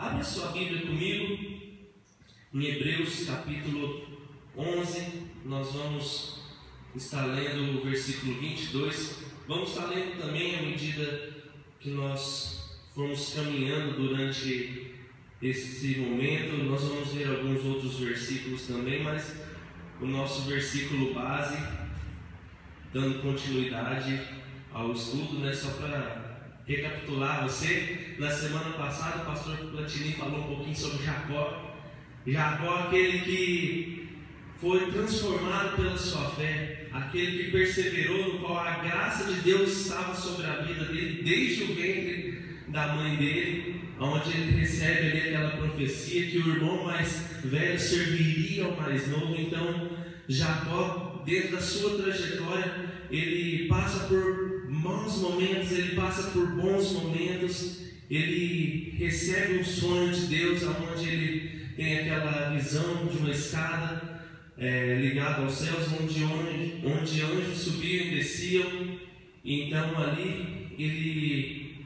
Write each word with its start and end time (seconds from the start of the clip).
Abra 0.00 0.24
sua 0.24 0.50
Bíblia 0.52 0.80
comigo 0.80 1.36
em 2.54 2.64
Hebreus 2.64 3.26
capítulo 3.26 4.02
11. 4.56 5.28
Nós 5.44 5.74
vamos 5.74 6.40
estar 6.96 7.26
lendo 7.26 7.78
o 7.78 7.84
versículo 7.84 8.40
22. 8.40 9.24
Vamos 9.46 9.68
estar 9.68 9.88
lendo 9.88 10.18
também 10.18 10.58
à 10.58 10.62
medida 10.62 11.34
que 11.78 11.90
nós 11.90 12.80
formos 12.94 13.34
caminhando 13.34 13.92
durante 13.92 14.96
esse 15.42 15.98
momento. 15.98 16.64
Nós 16.64 16.82
vamos 16.82 17.12
ver 17.12 17.28
alguns 17.28 17.62
outros 17.62 17.98
versículos 17.98 18.66
também, 18.66 19.02
mas 19.02 19.36
o 20.00 20.06
nosso 20.06 20.48
versículo 20.48 21.12
base, 21.12 21.58
dando 22.90 23.20
continuidade 23.20 24.18
ao 24.72 24.94
estudo, 24.94 25.40
né, 25.40 25.52
só 25.52 25.68
para 25.72 26.19
recapitular 26.70 27.42
você, 27.42 28.14
na 28.16 28.30
semana 28.30 28.70
passada 28.76 29.22
o 29.22 29.26
pastor 29.26 29.56
Platini 29.56 30.12
falou 30.12 30.40
um 30.40 30.54
pouquinho 30.54 30.76
sobre 30.76 31.04
Jacó. 31.04 31.76
Jacó, 32.24 32.86
aquele 32.86 33.18
que 33.20 34.08
foi 34.60 34.90
transformado 34.92 35.76
pela 35.76 35.96
sua 35.96 36.30
fé, 36.30 36.86
aquele 36.92 37.44
que 37.44 37.50
perseverou, 37.50 38.34
no 38.34 38.38
qual 38.38 38.58
a 38.58 38.78
graça 38.78 39.24
de 39.32 39.40
Deus 39.40 39.86
estava 39.86 40.14
sobre 40.14 40.46
a 40.46 40.60
vida 40.60 40.84
dele, 40.84 41.22
desde 41.24 41.64
o 41.64 41.74
ventre 41.74 42.38
da 42.68 42.94
mãe 42.94 43.16
dele, 43.16 43.80
onde 43.98 44.30
ele 44.30 44.60
recebe 44.60 45.08
ali 45.08 45.20
aquela 45.28 45.56
profecia 45.56 46.30
que 46.30 46.38
o 46.38 46.54
irmão 46.54 46.84
mais 46.84 47.40
velho 47.42 47.80
serviria 47.80 48.66
ao 48.66 48.76
mais 48.76 49.08
novo. 49.08 49.34
Então, 49.36 49.90
Jacó, 50.28 51.22
dentro 51.26 51.52
da 51.52 51.60
sua 51.60 52.00
trajetória, 52.00 52.90
ele 53.10 53.66
passa 53.66 54.06
por 54.06 54.59
maus 54.70 55.16
momentos, 55.16 55.72
ele 55.72 55.96
passa 55.96 56.30
por 56.30 56.46
bons 56.52 56.92
momentos, 56.92 57.90
ele 58.08 58.94
recebe 58.96 59.58
um 59.58 59.64
sonho 59.64 60.12
de 60.12 60.26
Deus, 60.26 60.62
onde 60.62 61.08
ele 61.08 61.60
tem 61.76 61.98
aquela 61.98 62.50
visão 62.50 63.06
de 63.06 63.18
uma 63.18 63.30
escada 63.30 64.22
é, 64.56 64.94
ligada 64.94 65.42
aos 65.42 65.54
céus, 65.54 65.88
onde, 66.00 66.22
onde, 66.22 66.86
onde 66.86 67.22
anjos 67.22 67.58
subiam 67.58 68.06
e 68.06 68.14
desciam. 68.16 68.98
Então 69.44 70.00
ali 70.00 70.68
ele 70.78 71.84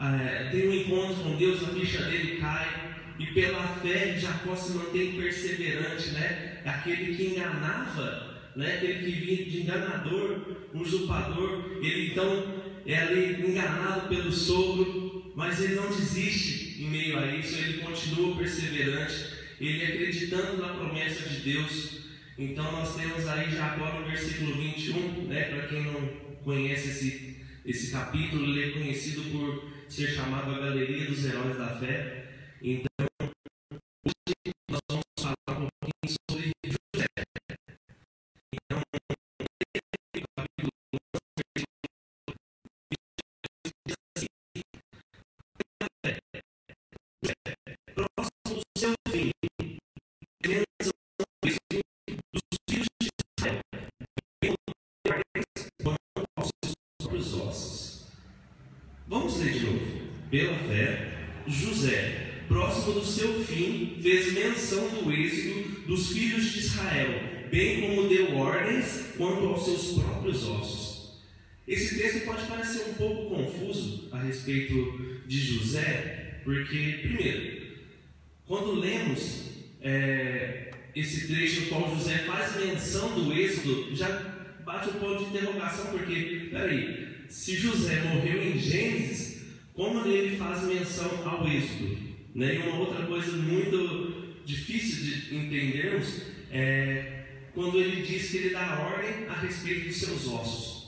é, 0.00 0.48
tem 0.50 0.68
um 0.68 0.74
encontro 0.74 1.22
com 1.22 1.36
Deus, 1.36 1.62
a 1.62 1.68
ficha 1.68 2.02
dele 2.04 2.38
cai, 2.38 2.90
e 3.20 3.26
pela 3.26 3.68
fé 3.76 4.18
Jacó 4.18 4.56
se 4.56 4.72
mantém 4.72 5.12
perseverante, 5.12 6.10
né? 6.10 6.60
Aquele 6.64 7.14
que 7.14 7.26
enganava 7.26 8.29
né? 8.56 8.74
aquele 8.74 9.04
que 9.04 9.20
vinha 9.20 9.44
de 9.44 9.60
enganador, 9.62 10.56
usurpador, 10.74 11.78
ele 11.82 12.12
então 12.12 12.60
é 12.86 12.96
ali 12.96 13.50
enganado 13.50 14.08
pelo 14.08 14.32
sogro, 14.32 15.32
mas 15.36 15.60
ele 15.60 15.74
não 15.74 15.88
desiste 15.88 16.82
em 16.82 16.88
meio 16.88 17.18
a 17.18 17.26
isso, 17.26 17.58
ele 17.58 17.78
continua 17.78 18.36
perseverante, 18.36 19.26
ele 19.60 19.84
acreditando 19.84 20.56
na 20.60 20.68
promessa 20.74 21.28
de 21.28 21.40
Deus. 21.40 22.00
Então 22.38 22.72
nós 22.72 22.96
temos 22.96 23.26
aí 23.26 23.56
agora 23.58 24.00
no 24.00 24.06
versículo 24.06 24.56
21, 24.56 25.26
né, 25.26 25.42
para 25.44 25.66
quem 25.68 25.84
não 25.84 26.08
conhece 26.42 26.88
esse, 26.88 27.36
esse 27.66 27.90
capítulo, 27.92 28.46
ele 28.46 28.70
é 28.70 28.72
conhecido 28.72 29.22
por 29.30 29.70
ser 29.88 30.08
chamado 30.08 30.54
a 30.54 30.58
Galeria 30.58 31.06
dos 31.06 31.24
Heróis 31.24 31.58
da 31.58 31.68
Fé. 31.78 32.19
Pela 60.30 60.56
fé, 60.58 61.12
José, 61.48 62.44
próximo 62.46 62.92
do 62.92 63.04
seu 63.04 63.44
fim, 63.44 63.98
fez 64.00 64.32
menção 64.32 64.88
do 64.90 65.12
êxito 65.12 65.88
dos 65.88 66.12
filhos 66.12 66.52
de 66.52 66.60
Israel, 66.60 67.48
bem 67.50 67.80
como 67.80 68.08
deu 68.08 68.36
ordens 68.36 69.06
quanto 69.16 69.46
aos 69.46 69.64
seus 69.64 70.00
próprios 70.00 70.46
ossos. 70.46 71.20
Esse 71.66 71.98
texto 71.98 72.24
pode 72.24 72.46
parecer 72.46 72.90
um 72.90 72.94
pouco 72.94 73.34
confuso 73.34 74.08
a 74.12 74.18
respeito 74.18 75.20
de 75.26 75.38
José, 75.40 76.40
porque, 76.44 77.00
primeiro, 77.02 77.62
quando 78.46 78.78
lemos 78.78 79.46
é, 79.82 80.70
esse 80.94 81.26
trecho 81.26 81.62
no 81.62 81.66
qual 81.66 81.96
José 81.96 82.18
faz 82.18 82.54
menção 82.64 83.20
do 83.20 83.32
êxodo, 83.32 83.96
já 83.96 84.08
bate 84.64 84.90
um 84.90 85.00
ponto 85.00 85.24
de 85.24 85.36
interrogação, 85.36 85.86
porque, 85.86 86.48
peraí, 86.52 86.99
se 87.30 87.54
José 87.56 88.02
morreu 88.02 88.42
em 88.42 88.58
Gênesis, 88.58 89.42
como 89.72 90.04
ele 90.06 90.36
faz 90.36 90.64
menção 90.64 91.26
ao 91.26 91.46
êxodo. 91.48 91.96
Né? 92.34 92.56
E 92.56 92.58
uma 92.58 92.80
outra 92.80 93.06
coisa 93.06 93.32
muito 93.32 94.34
difícil 94.44 95.04
de 95.04 95.36
entendermos 95.36 96.22
é 96.50 97.24
quando 97.54 97.78
ele 97.78 98.02
diz 98.02 98.30
que 98.30 98.36
ele 98.38 98.50
dá 98.50 98.80
ordem 98.80 99.26
a 99.28 99.34
respeito 99.40 99.88
dos 99.88 99.96
seus 99.96 100.26
ossos. 100.26 100.80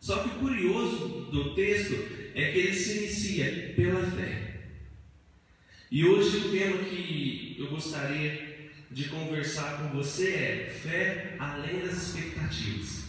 Só 0.00 0.22
que 0.22 0.36
o 0.36 0.38
curioso 0.38 1.28
do 1.32 1.54
texto 1.54 1.94
é 2.34 2.52
que 2.52 2.58
ele 2.58 2.74
se 2.74 2.98
inicia 2.98 3.72
pela 3.74 4.10
fé. 4.10 4.60
E 5.90 6.04
hoje 6.04 6.36
o 6.36 6.50
tema 6.50 6.78
que 6.84 7.56
eu 7.58 7.68
gostaria 7.68 8.70
de 8.90 9.04
conversar 9.04 9.78
com 9.78 9.96
você 9.96 10.28
é 10.30 10.78
fé 10.82 11.36
além 11.38 11.80
das 11.80 11.96
expectativas. 11.96 13.03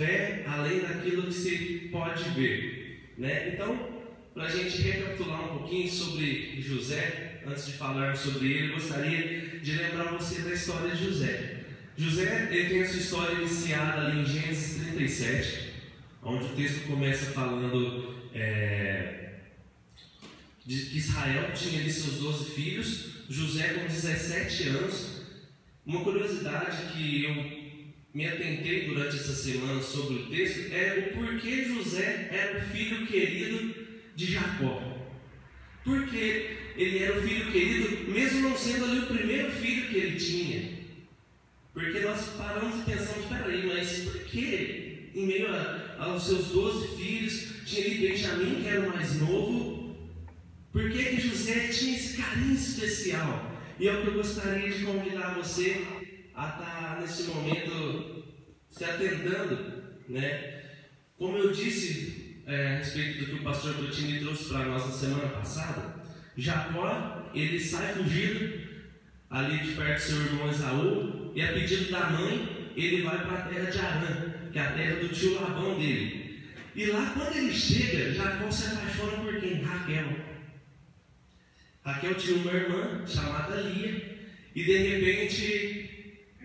Fé 0.00 0.44
além 0.46 0.80
daquilo 0.80 1.24
que 1.24 1.34
se 1.34 1.90
pode 1.92 2.30
ver. 2.30 3.12
Né? 3.18 3.50
Então, 3.52 4.00
para 4.32 4.44
a 4.44 4.48
gente 4.48 4.80
recapitular 4.80 5.44
um 5.44 5.58
pouquinho 5.58 5.90
sobre 5.90 6.58
José, 6.62 7.42
antes 7.46 7.66
de 7.66 7.72
falarmos 7.74 8.20
sobre 8.20 8.50
ele, 8.50 8.68
eu 8.68 8.74
gostaria 8.76 9.60
de 9.60 9.72
lembrar 9.72 10.12
você 10.12 10.40
da 10.40 10.54
história 10.54 10.96
de 10.96 11.04
José. 11.04 11.64
José 11.98 12.48
ele 12.50 12.70
tem 12.70 12.82
a 12.82 12.88
sua 12.88 12.98
história 12.98 13.34
iniciada 13.34 14.06
ali 14.06 14.22
em 14.22 14.24
Gênesis 14.24 14.86
37, 14.86 15.72
onde 16.22 16.44
o 16.46 16.56
texto 16.56 16.86
começa 16.86 17.32
falando 17.32 18.14
é, 18.34 19.34
de 20.64 20.86
que 20.86 20.96
Israel 20.96 21.52
tinha 21.52 21.78
ali 21.78 21.92
seus 21.92 22.20
12 22.20 22.50
filhos, 22.52 23.26
José 23.28 23.74
com 23.74 23.86
17 23.86 24.68
anos. 24.68 25.20
Uma 25.84 26.02
curiosidade 26.02 26.94
que 26.94 27.24
eu 27.24 27.59
me 28.12 28.26
atentei 28.26 28.86
durante 28.86 29.16
essa 29.16 29.32
semana 29.32 29.80
sobre 29.80 30.14
o 30.14 30.26
texto 30.26 30.72
é 30.72 31.12
o 31.12 31.16
porquê 31.16 31.64
José 31.64 32.28
era 32.32 32.58
o 32.58 32.62
filho 32.62 33.06
querido 33.06 33.74
de 34.16 34.32
Jacó. 34.32 34.82
Porque 35.84 36.56
ele 36.76 36.98
era 36.98 37.18
o 37.18 37.22
filho 37.22 37.50
querido, 37.52 38.10
mesmo 38.10 38.48
não 38.48 38.56
sendo 38.56 38.84
ali 38.84 38.98
o 39.00 39.06
primeiro 39.06 39.52
filho 39.52 39.88
que 39.88 39.96
ele 39.96 40.16
tinha. 40.18 40.80
Porque 41.72 42.00
nós 42.00 42.30
paramos 42.36 42.80
e 42.80 42.90
pensamos, 42.90 43.26
peraí, 43.26 43.66
mas 43.66 44.00
por 44.00 44.20
que 44.24 45.10
em 45.14 45.26
meio 45.26 45.48
a, 45.48 45.96
aos 45.98 46.26
seus 46.26 46.48
doze 46.48 46.96
filhos 46.96 47.64
tinha 47.64 47.86
ali 47.86 48.08
Benjamim, 48.08 48.62
que 48.62 48.68
era 48.68 48.80
o 48.80 48.88
mais 48.88 49.20
novo? 49.20 49.96
Por 50.72 50.90
que, 50.90 51.04
que 51.04 51.20
José 51.20 51.68
tinha 51.68 51.96
esse 51.96 52.16
carinho 52.16 52.54
especial? 52.54 53.58
E 53.78 53.88
é 53.88 53.92
o 53.92 54.02
que 54.02 54.08
eu 54.08 54.14
gostaria 54.14 54.70
de 54.70 54.84
convidar 54.84 55.34
você 55.34 55.82
a 56.40 56.48
estar 56.48 56.94
tá 56.94 57.00
nesse 57.00 57.24
momento 57.24 58.24
se 58.70 58.84
atentando, 58.84 59.92
né? 60.08 60.62
Como 61.18 61.36
eu 61.36 61.52
disse 61.52 62.42
é, 62.46 62.66
a 62.66 62.78
respeito 62.78 63.18
do 63.18 63.26
que 63.26 63.34
o 63.34 63.44
pastor 63.44 63.74
Brutini 63.74 64.20
trouxe 64.20 64.48
para 64.48 64.64
nós 64.64 64.86
na 64.86 64.92
semana 64.92 65.28
passada, 65.28 66.02
Jacó 66.36 67.30
ele 67.34 67.60
sai 67.60 67.92
fugido 67.92 68.58
ali 69.28 69.58
de 69.58 69.72
perto 69.72 69.94
do 69.94 70.00
seu 70.00 70.22
irmão 70.22 70.50
Esaú 70.50 71.32
e 71.34 71.42
a 71.42 71.52
pedido 71.52 71.90
da 71.90 72.10
mãe 72.10 72.72
ele 72.74 73.02
vai 73.02 73.18
para 73.18 73.38
a 73.38 73.42
terra 73.42 73.70
de 73.70 73.78
Arã, 73.78 74.34
que 74.50 74.58
é 74.58 74.62
a 74.62 74.72
terra 74.72 74.96
do 74.96 75.08
tio 75.08 75.34
Labão 75.34 75.78
dele. 75.78 76.42
E 76.74 76.86
lá 76.86 77.12
quando 77.12 77.36
ele 77.36 77.52
chega, 77.52 78.14
Jacó 78.14 78.50
se 78.50 78.72
apaixona 78.72 79.24
por 79.24 79.38
quem? 79.38 79.62
Raquel. 79.62 80.16
Raquel 81.84 82.14
tinha 82.14 82.36
uma 82.38 82.52
irmã 82.52 83.06
chamada 83.06 83.60
Lia 83.60 84.18
e 84.54 84.64
de 84.64 84.76
repente 84.76 85.79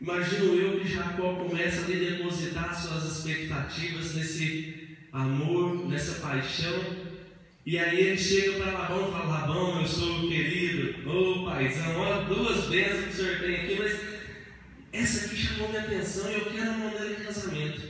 Imagino 0.05 0.53
eu 0.53 0.79
que 0.79 0.87
Jacó 0.87 1.33
começa 1.33 1.81
a 1.81 1.87
depositar 1.87 2.79
suas 2.79 3.05
expectativas 3.05 4.13
nesse 4.13 4.99
amor, 5.11 5.87
nessa 5.87 6.19
paixão. 6.19 6.79
E 7.65 7.79
aí 7.79 8.01
ele 8.01 8.17
chega 8.17 8.59
para 8.59 8.71
Labão 8.71 9.07
e 9.07 9.11
fala: 9.11 9.25
Labão, 9.25 9.81
eu 9.81 9.87
sou 9.87 10.27
querido, 10.29 11.09
ô 11.09 11.41
oh, 11.41 11.45
paizão, 11.49 11.97
olha 11.97 12.23
duas 12.25 12.65
bênçãos 12.65 13.03
que 13.05 13.09
o 13.09 13.13
senhor 13.13 13.39
tem 13.39 13.55
aqui, 13.55 13.77
mas 13.79 13.99
essa 14.93 15.25
aqui 15.25 15.37
chamou 15.37 15.69
minha 15.69 15.81
atenção 15.81 16.29
e 16.29 16.35
eu 16.35 16.45
quero 16.51 16.73
mandar 16.73 17.03
ele 17.03 17.21
em 17.21 17.25
casamento. 17.25 17.81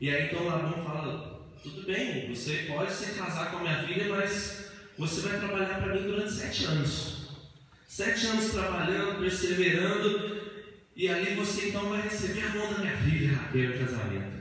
E 0.00 0.10
aí 0.10 0.28
então 0.28 0.46
Labão 0.46 0.82
fala: 0.82 1.46
Tudo 1.62 1.82
bem, 1.82 2.34
você 2.34 2.64
pode 2.66 2.90
se 2.90 3.12
casar 3.12 3.50
com 3.50 3.58
a 3.58 3.60
minha 3.60 3.82
filha, 3.86 4.08
mas 4.08 4.70
você 4.96 5.20
vai 5.28 5.38
trabalhar 5.38 5.82
para 5.82 5.94
mim 5.94 6.04
durante 6.04 6.32
sete 6.32 6.64
anos. 6.64 7.18
Sete 7.86 8.26
anos 8.28 8.50
trabalhando, 8.50 9.20
perseverando, 9.20 10.37
e 10.98 11.08
ali 11.08 11.36
você 11.36 11.68
então 11.68 11.88
vai 11.90 12.02
receber 12.02 12.42
a 12.42 12.54
mão 12.56 12.72
da 12.72 12.80
minha 12.80 12.96
filha, 12.96 13.36
Raquel, 13.36 13.72
em 13.72 13.78
casamento. 13.78 14.32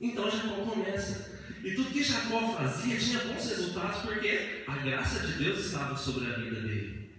Então 0.00 0.30
Jacó 0.30 0.64
começa. 0.64 1.36
E 1.62 1.74
tudo 1.74 1.90
que 1.90 2.02
Jacó 2.02 2.56
fazia 2.56 2.96
tinha 2.96 3.18
bons 3.18 3.46
resultados, 3.46 4.00
porque 4.00 4.64
a 4.66 4.78
graça 4.78 5.26
de 5.26 5.44
Deus 5.44 5.66
estava 5.66 5.94
sobre 5.94 6.32
a 6.32 6.38
vida 6.38 6.62
dele. 6.62 7.10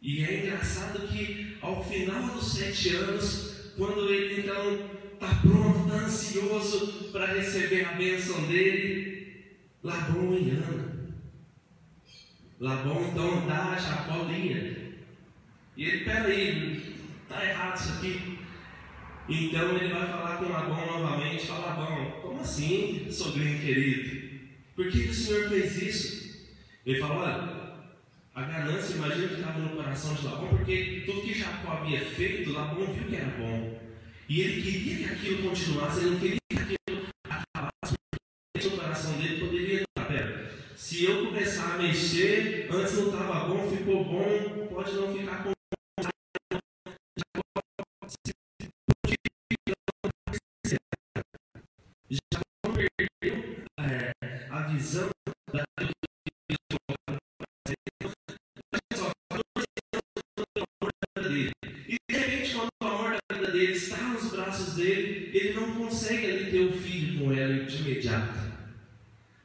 E 0.00 0.24
é 0.24 0.42
engraçado 0.44 1.08
que 1.08 1.56
ao 1.60 1.84
final 1.84 2.22
dos 2.28 2.52
sete 2.52 2.94
anos, 2.94 3.72
quando 3.76 4.08
ele 4.08 4.42
então 4.42 4.90
está 5.14 5.34
pronto, 5.40 5.88
está 5.88 6.06
ansioso 6.06 7.10
para 7.10 7.34
receber 7.34 7.84
a 7.84 7.92
bênção 7.94 8.46
dele, 8.46 9.44
Labão 9.82 10.38
engana. 10.38 11.18
Labão 12.60 13.08
então 13.08 13.44
dá 13.48 13.72
a 13.72 13.76
Jacó 13.76 14.22
linha. 14.22 14.94
E 15.76 15.84
ele, 15.84 16.04
peraí, 16.04 16.93
está 17.24 17.44
errado 17.44 17.76
isso 17.76 17.92
aqui. 17.94 18.38
Então 19.28 19.76
ele 19.76 19.92
vai 19.92 20.06
falar 20.06 20.36
com 20.36 20.52
Labão 20.52 20.86
novamente, 20.86 21.46
fala, 21.46 21.68
Labão, 21.68 22.10
como 22.20 22.40
assim, 22.40 23.06
sogrinho 23.10 23.58
querido? 23.58 24.24
Por 24.76 24.90
que, 24.90 25.04
que 25.04 25.08
o 25.08 25.14
senhor 25.14 25.48
fez 25.48 25.82
isso? 25.82 26.34
Ele 26.84 27.00
fala, 27.00 27.14
olha, 27.14 27.64
a 28.34 28.42
ganância, 28.42 28.96
imagina 28.96 29.28
que 29.28 29.34
estava 29.34 29.58
no 29.58 29.70
coração 29.70 30.14
de 30.14 30.26
Labão, 30.26 30.48
porque 30.48 31.02
tudo 31.06 31.22
que 31.22 31.38
Jacó 31.38 31.72
havia 31.72 32.00
feito, 32.00 32.52
Labão 32.52 32.92
viu 32.92 33.04
que 33.04 33.16
era 33.16 33.30
bom. 33.38 33.80
E 34.28 34.40
ele 34.40 34.62
queria 34.62 34.96
que 34.96 35.14
aquilo 35.14 35.48
continuasse, 35.48 36.00
ele 36.00 36.10
não 36.10 36.20
queria 36.20 36.38
que 36.50 36.58
aquilo 36.58 37.06
acabasse, 37.24 37.94
porque 38.52 38.68
no 38.68 38.76
coração 38.76 39.12
dele 39.18 39.40
poderia 39.40 39.82
estar, 39.82 40.06
pera, 40.06 40.50
se 40.76 41.04
eu 41.04 41.26
começar 41.26 41.74
a 41.74 41.78
mexer, 41.78 42.68
antes 42.70 42.98
não 42.98 43.06
estava 43.06 43.48
bom, 43.48 43.70
ficou 43.70 44.04
bom, 44.04 44.68
pode 44.68 44.92
não 44.92 45.16
ficar 45.16 45.44
com 45.44 45.53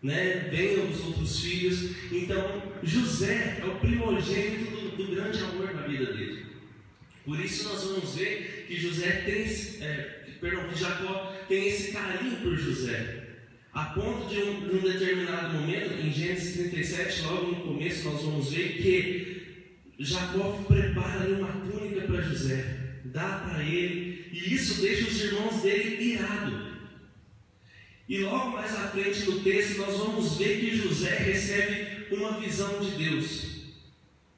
né? 0.02 0.50
venham 0.52 0.90
os 0.90 1.06
outros 1.06 1.40
filhos. 1.42 1.92
Então, 2.12 2.62
José 2.84 3.60
é 3.62 3.66
o 3.66 3.76
primogênito 3.76 4.72
do, 4.72 4.98
do, 4.98 5.16
grande 5.16 5.40
amor 5.40 5.74
na 5.74 5.82
vida 5.82 6.14
dele. 6.14 6.46
Por 7.26 7.40
isso 7.40 7.70
nós 7.70 7.84
vamos 7.84 8.16
ver 8.16 8.66
que 8.68 8.76
José 8.76 9.12
tem, 9.26 9.44
é, 9.86 10.26
perdão, 10.40 10.68
que 10.70 10.80
Jacó 10.80 11.36
tem 11.48 11.68
esse 11.68 11.92
carinho 11.92 12.38
por 12.38 12.58
José. 12.58 13.28
A 13.72 13.86
ponto 13.86 14.28
de 14.28 14.42
um, 14.42 14.68
de 14.68 14.76
um 14.78 14.82
determinado 14.82 15.54
momento, 15.54 15.94
em 15.94 16.12
Gênesis 16.12 16.56
37, 16.56 17.22
logo 17.24 17.52
no 17.52 17.62
começo, 17.62 18.10
nós 18.10 18.24
vamos 18.24 18.52
ver 18.52 18.82
que 18.82 19.40
Jacó 20.00 20.64
prepara 20.68 21.30
uma 21.30 21.52
túnica 21.70 22.02
para 22.02 22.22
José, 22.22 23.02
dá 23.06 23.46
para 23.48 23.64
ele, 23.64 24.19
e 24.32 24.54
isso 24.54 24.82
deixa 24.82 25.10
os 25.10 25.22
irmãos 25.22 25.62
dele 25.62 26.04
irados. 26.04 26.70
E 28.08 28.20
logo 28.20 28.52
mais 28.52 28.76
à 28.76 28.90
frente 28.90 29.24
no 29.26 29.40
texto 29.42 29.78
nós 29.78 29.98
vamos 29.98 30.38
ver 30.38 30.60
que 30.60 30.76
José 30.76 31.16
recebe 31.16 32.08
uma 32.12 32.40
visão 32.40 32.80
de 32.80 32.92
Deus, 32.92 33.46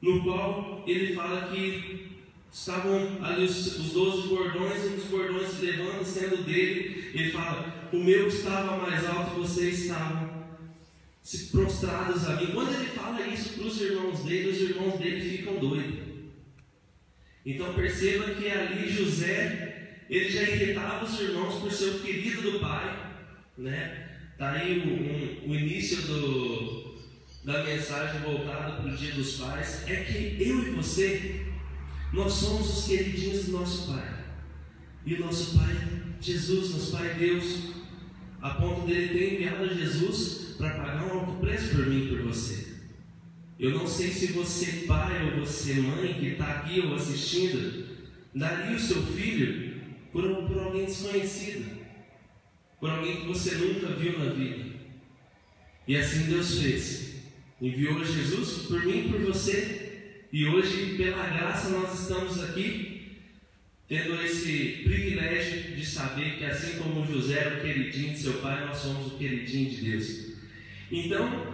no 0.01 0.23
qual 0.23 0.83
ele 0.85 1.13
fala 1.15 1.49
que 1.49 2.11
estavam 2.51 3.23
ali 3.23 3.45
os, 3.45 3.79
os 3.79 3.93
12 3.93 4.27
bordões 4.27 4.83
e 4.83 4.87
os 4.87 5.05
bordões 5.05 5.49
se 5.51 5.65
levando, 5.65 6.03
sendo 6.03 6.43
dele. 6.43 7.11
Ele 7.13 7.31
fala: 7.31 7.89
O 7.93 7.97
meu 7.97 8.27
estava 8.27 8.77
mais 8.77 9.05
alto 9.05 9.39
vocês 9.39 9.83
estavam 9.83 10.29
se 11.23 11.47
prostrados 11.47 12.27
a 12.27 12.35
mim. 12.35 12.47
Quando 12.47 12.73
ele 12.73 12.87
fala 12.87 13.21
isso 13.27 13.53
para 13.53 13.67
os 13.67 13.79
irmãos 13.79 14.19
dele, 14.23 14.49
os 14.49 14.61
irmãos 14.61 14.99
dele 14.99 15.37
ficam 15.37 15.59
doidos. 15.59 16.11
Então 17.45 17.73
perceba 17.73 18.35
que 18.35 18.49
ali 18.49 18.89
José, 18.89 19.70
ele 20.11 20.29
já 20.29 20.43
irritava 20.43 21.05
os 21.05 21.19
irmãos 21.19 21.55
por 21.55 21.71
ser 21.71 21.89
o 21.95 21.99
querido 22.01 22.43
do 22.43 22.59
pai 22.59 23.11
né? 23.57 24.07
Tá 24.37 24.51
aí 24.51 24.79
o, 24.79 25.47
um, 25.47 25.51
o 25.51 25.55
início 25.55 26.01
do, 26.01 26.95
da 27.43 27.63
mensagem 27.63 28.21
voltada 28.21 28.73
para 28.73 28.91
o 28.91 28.95
Dia 28.95 29.13
dos 29.13 29.37
Pais. 29.37 29.83
É 29.87 29.97
que 29.97 30.37
eu 30.39 30.67
e 30.67 30.71
você, 30.71 31.45
nós 32.11 32.33
somos 32.33 32.79
os 32.79 32.87
queridinhos 32.87 33.45
do 33.45 33.51
nosso 33.53 33.91
Pai. 33.91 34.25
E 35.05 35.15
o 35.15 35.19
nosso 35.19 35.57
Pai, 35.57 35.75
Jesus, 36.19 36.71
nosso 36.71 36.91
Pai 36.91 37.13
Deus, 37.15 37.73
a 38.41 38.51
ponto 38.51 38.87
dele 38.87 39.09
ter 39.09 39.33
enviado 39.35 39.75
Jesus 39.75 40.55
para 40.57 40.71
pagar 40.71 41.05
um 41.05 41.19
alto 41.19 41.39
preço 41.39 41.75
por 41.75 41.85
mim 41.85 42.05
e 42.05 42.09
por 42.09 42.21
você. 42.23 42.71
Eu 43.59 43.71
não 43.71 43.85
sei 43.85 44.09
se 44.09 44.27
você, 44.31 44.87
pai 44.87 45.35
ou 45.35 45.45
você, 45.45 45.75
mãe, 45.75 46.15
que 46.15 46.29
está 46.29 46.45
aqui 46.45 46.79
ou 46.79 46.95
assistindo, 46.95 47.85
daria 48.33 48.75
o 48.75 48.79
seu 48.79 49.03
filho 49.03 49.70
por, 50.11 50.23
por 50.47 50.59
alguém 50.59 50.85
desconhecido 50.85 51.81
por 52.81 52.89
alguém 52.89 53.17
que 53.17 53.27
você 53.27 53.55
nunca 53.55 53.93
viu 53.93 54.17
na 54.17 54.33
vida. 54.33 54.71
E 55.87 55.95
assim 55.95 56.23
Deus 56.23 56.59
fez. 56.59 57.11
Enviou 57.61 58.03
Jesus 58.03 58.65
por 58.65 58.83
mim 58.83 59.05
e 59.05 59.09
por 59.09 59.21
você. 59.21 60.17
E 60.33 60.47
hoje, 60.47 60.95
pela 60.97 61.27
graça, 61.27 61.69
nós 61.69 62.01
estamos 62.01 62.43
aqui 62.43 63.19
tendo 63.87 64.19
esse 64.23 64.81
privilégio 64.83 65.75
de 65.75 65.85
saber 65.85 66.37
que, 66.37 66.45
assim 66.45 66.79
como 66.79 67.05
José 67.05 67.37
era 67.37 67.57
o 67.57 67.61
queridinho 67.61 68.13
de 68.13 68.19
seu 68.19 68.33
pai, 68.35 68.65
nós 68.65 68.77
somos 68.77 69.13
o 69.13 69.17
queridinho 69.17 69.69
de 69.69 69.91
Deus. 69.91 70.31
Então, 70.89 71.53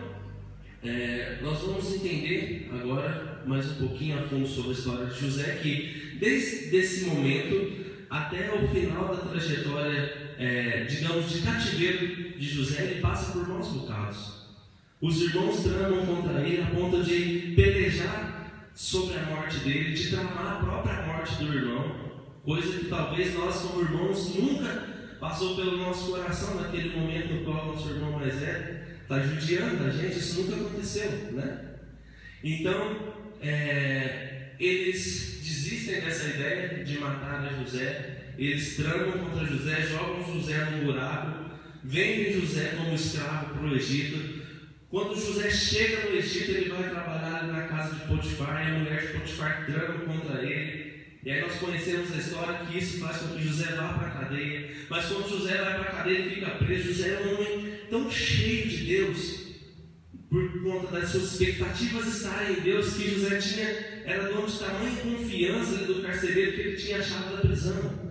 é, 0.84 1.40
nós 1.42 1.60
vamos 1.60 1.94
entender 1.94 2.70
agora 2.72 3.44
mais 3.46 3.70
um 3.72 3.88
pouquinho 3.88 4.20
a 4.20 4.22
fundo 4.22 4.48
sobre 4.48 4.70
a 4.70 4.74
história 4.74 5.06
de 5.08 5.20
José, 5.20 5.60
que 5.62 6.16
desde 6.20 6.76
esse 6.78 7.06
momento 7.06 7.87
até 8.10 8.54
o 8.54 8.68
final 8.68 9.16
da 9.16 9.30
trajetória 9.30 10.28
é, 10.38 10.84
digamos, 10.84 11.30
de 11.32 11.42
cativeiro 11.42 12.38
de 12.38 12.48
José, 12.48 12.84
ele 12.84 13.02
passa 13.02 13.32
por 13.32 13.48
maus 13.48 13.68
bocados. 13.70 14.38
Os 15.02 15.22
irmãos 15.22 15.64
tramam 15.64 16.06
contra 16.06 16.42
ele 16.42 16.62
a 16.62 16.68
ponto 16.68 17.04
de 17.04 17.54
pelejar 17.56 18.72
sobre 18.74 19.18
a 19.18 19.24
morte 19.24 19.58
dele, 19.60 19.94
de 19.94 20.10
tramar 20.10 20.58
a 20.58 20.66
própria 20.66 21.06
morte 21.08 21.36
do 21.36 21.54
irmão, 21.54 21.96
coisa 22.44 22.78
que 22.78 22.86
talvez 22.86 23.34
nós, 23.34 23.58
como 23.58 23.82
irmãos, 23.82 24.36
nunca 24.36 24.98
passou 25.20 25.56
pelo 25.56 25.78
nosso 25.78 26.12
coração 26.12 26.62
naquele 26.62 26.96
momento 26.96 27.34
no 27.34 27.44
qual 27.44 27.68
nosso 27.68 27.90
irmão 27.90 28.12
mais 28.12 28.36
velho 28.36 28.78
está 29.02 29.20
judiando 29.20 29.86
a 29.86 29.90
gente, 29.90 30.20
isso 30.20 30.42
nunca 30.42 30.56
aconteceu, 30.56 31.10
né? 31.32 31.76
Então, 32.44 33.16
é, 33.42 34.37
eles 34.60 35.40
desistem 35.42 36.02
dessa 36.02 36.28
ideia 36.30 36.84
de 36.84 37.00
matar 37.00 37.46
a 37.46 37.64
José, 37.64 38.34
eles 38.38 38.76
tramam 38.76 39.12
contra 39.12 39.46
José, 39.46 39.82
jogam 39.82 40.34
José 40.34 40.66
num 40.66 40.86
buraco, 40.86 41.52
vendem 41.84 42.40
José 42.40 42.74
como 42.78 42.94
escravo 42.94 43.54
para 43.56 43.68
o 43.68 43.76
Egito. 43.76 44.46
Quando 44.90 45.20
José 45.20 45.50
chega 45.50 46.10
no 46.10 46.16
Egito, 46.16 46.52
ele 46.52 46.70
vai 46.70 46.90
trabalhar 46.90 47.48
na 47.48 47.64
casa 47.64 47.96
de 47.96 48.08
Potifar, 48.08 48.68
e 48.68 48.72
a 48.72 48.80
mulher 48.80 49.08
de 49.08 49.20
Potifar 49.20 49.66
trama 49.66 50.00
contra 50.06 50.44
ele. 50.44 50.88
E 51.24 51.32
aí 51.32 51.42
nós 51.42 51.56
conhecemos 51.56 52.14
a 52.14 52.18
história 52.18 52.66
que 52.66 52.78
isso 52.78 53.00
faz 53.00 53.18
com 53.18 53.36
que 53.36 53.44
José 53.44 53.76
vá 53.76 53.90
para 53.94 54.08
a 54.08 54.12
cadeia. 54.12 54.72
Mas 54.90 55.06
quando 55.08 55.30
José 55.30 55.58
vai 55.58 55.74
para 55.80 55.90
a 55.90 55.96
cadeia, 55.96 56.20
ele 56.20 56.36
fica 56.36 56.52
preso. 56.52 56.94
José 56.94 57.10
é 57.10 57.28
um 57.28 57.36
homem 57.36 57.74
tão 57.90 58.10
cheio 58.10 58.70
de 58.70 58.78
Deus, 58.86 59.48
por 60.30 60.64
conta 60.64 61.00
das 61.00 61.10
suas 61.10 61.34
expectativas 61.34 62.08
estarem 62.08 62.58
em 62.58 62.62
Deus, 62.62 62.94
que 62.94 63.10
José 63.10 63.38
tinha, 63.40 63.97
era 64.08 64.32
dono 64.32 64.48
de 64.48 64.58
tamanha 64.58 64.96
confiança 65.02 65.86
do 65.86 66.02
carcereiro 66.02 66.54
que 66.54 66.62
ele 66.62 66.78
tinha 66.78 66.98
a 66.98 67.04
chave 67.04 67.36
da 67.36 67.42
prisão. 67.42 68.08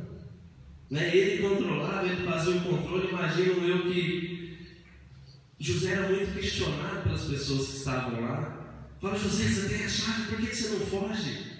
Né? 0.91 1.17
Ele 1.17 1.43
controlava, 1.43 2.07
ele 2.07 2.23
fazia 2.23 2.55
o 2.55 2.61
controle. 2.61 3.09
Imagino 3.09 3.67
eu 3.67 3.91
que 3.91 4.59
José 5.59 5.93
era 5.93 6.09
muito 6.09 6.35
questionado 6.35 7.03
pelas 7.03 7.25
pessoas 7.25 7.69
que 7.69 7.77
estavam 7.79 8.21
lá. 8.21 8.93
Fala, 9.01 9.19
José, 9.19 9.45
você 9.45 9.69
tem 9.71 9.87
a 9.87 9.89
chave, 9.89 10.29
por 10.29 10.39
que 10.39 10.55
você 10.55 10.69
não 10.69 10.81
foge? 10.81 11.57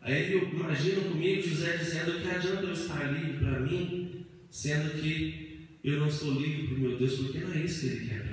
Aí 0.00 0.32
eu 0.32 0.48
imagino 0.48 1.10
comigo 1.10 1.46
José 1.46 1.76
dizendo 1.76 2.18
que 2.18 2.30
adianta 2.30 2.62
eu 2.62 2.72
estar 2.72 3.12
livre 3.12 3.44
para 3.44 3.60
mim, 3.60 4.26
sendo 4.50 4.98
que 4.98 5.68
eu 5.84 6.00
não 6.00 6.08
estou 6.08 6.32
livre 6.32 6.66
para 6.66 6.76
o 6.76 6.80
meu 6.80 6.98
Deus, 6.98 7.14
porque 7.18 7.40
não 7.40 7.52
é 7.52 7.58
isso 7.58 7.80
que 7.80 7.86
Ele 7.88 8.08
quer. 8.08 8.29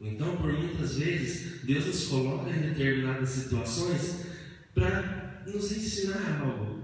Então, 0.00 0.36
por 0.36 0.52
muitas 0.52 0.96
vezes, 0.98 1.64
Deus 1.64 1.86
nos 1.86 2.06
coloca 2.06 2.50
em 2.50 2.60
determinadas 2.60 3.28
situações 3.30 4.26
para 4.74 5.42
nos 5.46 5.72
ensinar 5.72 6.40
algo. 6.40 6.78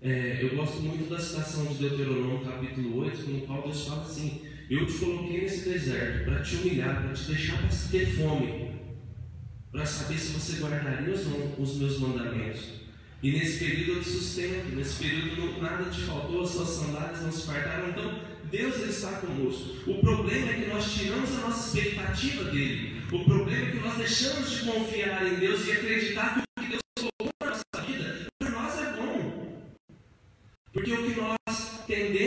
É, 0.00 0.40
eu 0.42 0.56
gosto 0.56 0.80
muito 0.80 1.08
da 1.08 1.18
citação 1.18 1.66
de 1.66 1.74
Deuteronômio 1.74 2.44
capítulo 2.44 2.98
8, 2.98 3.30
no 3.30 3.40
qual 3.42 3.62
Deus 3.62 3.86
fala 3.86 4.02
assim: 4.02 4.42
Eu 4.68 4.84
te 4.84 4.94
coloquei 4.98 5.42
nesse 5.42 5.68
deserto 5.68 6.24
para 6.24 6.42
te 6.42 6.56
humilhar, 6.56 7.02
para 7.02 7.12
te 7.12 7.24
deixar 7.24 7.62
ter 7.90 8.06
fome. 8.06 8.74
para 9.70 9.86
saber 9.86 10.18
se 10.18 10.32
você 10.32 10.60
guardaria 10.60 11.14
os, 11.14 11.22
os 11.58 11.76
meus 11.78 11.98
mandamentos. 11.98 12.86
E 13.22 13.32
nesse 13.32 13.64
período 13.64 13.98
eu 13.98 14.02
te 14.02 14.08
sustento, 14.10 14.74
nesse 14.74 15.02
período 15.02 15.60
nada 15.60 15.90
te 15.90 16.02
faltou, 16.02 16.42
as 16.42 16.50
suas 16.50 16.68
sandálias 16.68 17.22
não 17.22 17.32
se 17.32 17.46
fartaram. 17.46 17.90
Então, 17.90 18.20
Deus 18.50 18.76
está 18.76 19.12
conosco. 19.18 19.90
O 19.90 20.00
problema 20.00 20.50
é 20.50 20.54
que 20.54 20.66
nós 20.66 20.92
tiramos 20.92 21.30
a 21.38 21.40
nossa 21.40 21.78
expectativa 21.78 22.44
dele. 22.44 23.02
O 23.10 23.24
problema 23.24 23.66
é 23.66 23.70
que 23.72 23.78
nós 23.78 23.96
deixamos 23.96 24.50
de 24.50 24.64
confiar 24.64 25.26
em 25.26 25.34
Deus 25.36 25.66
e 25.66 25.72
acreditar 25.72 26.34
que 26.34 26.40
o 26.40 26.62
que 26.62 26.70
Deus 26.70 26.82
colocou 26.96 27.32
na 27.42 27.50
nossa 27.50 27.86
vida, 27.86 28.26
para 28.38 28.50
nós 28.50 28.78
é 28.78 28.92
bom. 28.92 29.62
Porque 30.72 30.92
o 30.92 31.02
que 31.04 31.20
nós 31.20 31.84
tendemos 31.86 32.25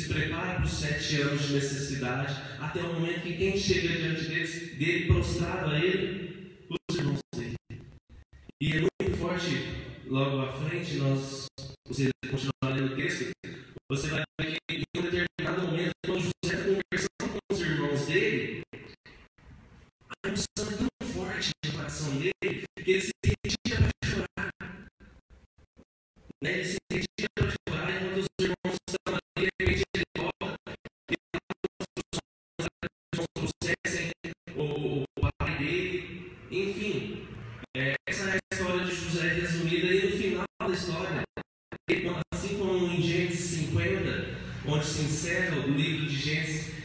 se 0.00 0.08
prepara 0.08 0.54
para 0.54 0.64
os 0.64 0.72
sete 0.72 1.20
anos 1.20 1.46
de 1.46 1.54
necessidade, 1.54 2.34
até 2.58 2.80
o 2.80 2.94
momento 2.94 3.22
que 3.22 3.36
quem 3.36 3.56
chega 3.56 3.96
diante 3.96 4.24
deles, 4.24 4.78
dele 4.78 5.06
prostrado 5.06 5.70
a 5.70 5.78
ele, 5.78 6.56
os 6.70 6.96
irmãos 6.96 7.18
dele. 7.34 7.56
E 8.62 8.72
é 8.72 8.80
muito 8.80 9.18
forte, 9.18 9.66
logo 10.06 10.40
à 10.40 10.52
frente, 10.52 10.96
nós, 10.96 11.46
você 11.86 12.08
continuar 12.30 12.74
lendo 12.74 12.92
o 12.92 12.96
texto, 12.96 13.30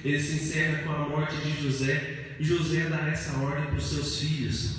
ele 0.05 0.21
se 0.21 0.35
encerra 0.35 0.83
com 0.83 0.91
a 0.91 1.09
morte 1.09 1.35
de 1.37 1.63
José. 1.63 2.35
José 2.39 2.87
dá 2.89 3.07
essa 3.07 3.37
ordem 3.39 3.65
para 3.65 3.77
os 3.77 3.89
seus 3.89 4.19
filhos: 4.19 4.75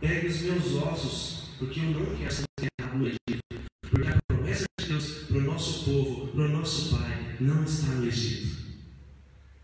Pegue 0.00 0.28
os 0.28 0.40
meus 0.42 0.74
ossos, 0.74 1.50
porque 1.58 1.80
eu 1.80 1.90
não 1.90 2.16
quero 2.16 2.32
ser 2.32 2.44
enterrado 2.60 2.98
no 2.98 3.06
Egito. 3.06 3.66
Porque 3.90 4.08
a 4.08 4.16
promessa 4.28 4.64
de 4.78 4.86
Deus 4.86 5.24
para 5.24 5.38
o 5.38 5.40
nosso 5.40 5.84
povo, 5.84 6.28
para 6.28 6.44
o 6.44 6.48
nosso 6.48 6.96
Pai, 6.96 7.36
não 7.40 7.64
está 7.64 7.88
no 7.88 8.06
Egito. 8.06 8.56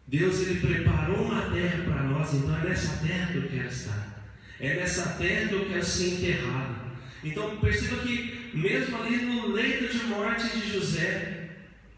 Deus 0.09 0.41
ele 0.41 0.61
preparou 0.61 1.25
uma 1.25 1.51
terra 1.51 1.85
para 1.85 2.03
nós, 2.03 2.35
então 2.35 2.57
é 2.57 2.69
nessa 2.69 2.97
terra 3.07 3.33
que 3.33 3.39
eu 3.39 3.49
quero 3.49 3.69
estar. 3.69 4.25
É 4.59 4.75
nessa 4.75 5.09
terra 5.11 5.49
que 5.49 5.55
eu 5.55 5.67
quero 5.67 5.85
ser 5.85 6.15
enterrado. 6.15 6.83
Então 7.23 7.57
perceba 7.59 8.03
que, 8.03 8.51
mesmo 8.55 8.97
ali 9.01 9.25
no 9.25 9.53
leito 9.53 9.97
de 9.97 10.05
morte 10.07 10.49
de 10.49 10.73
José, 10.73 11.32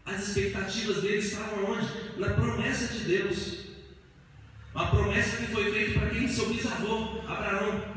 as 0.05 0.27
expectativas 0.27 1.01
dele 1.01 1.17
estavam 1.17 1.71
onde? 1.71 1.87
Na 2.19 2.29
promessa 2.29 2.93
de 2.93 3.05
Deus. 3.05 3.65
A 4.75 4.85
promessa 4.85 5.37
que 5.37 5.51
foi 5.51 5.71
feita 5.71 5.99
para 5.99 6.09
quem? 6.09 6.27
Seu 6.27 6.49
bisavô, 6.49 7.21
Abraão. 7.27 7.95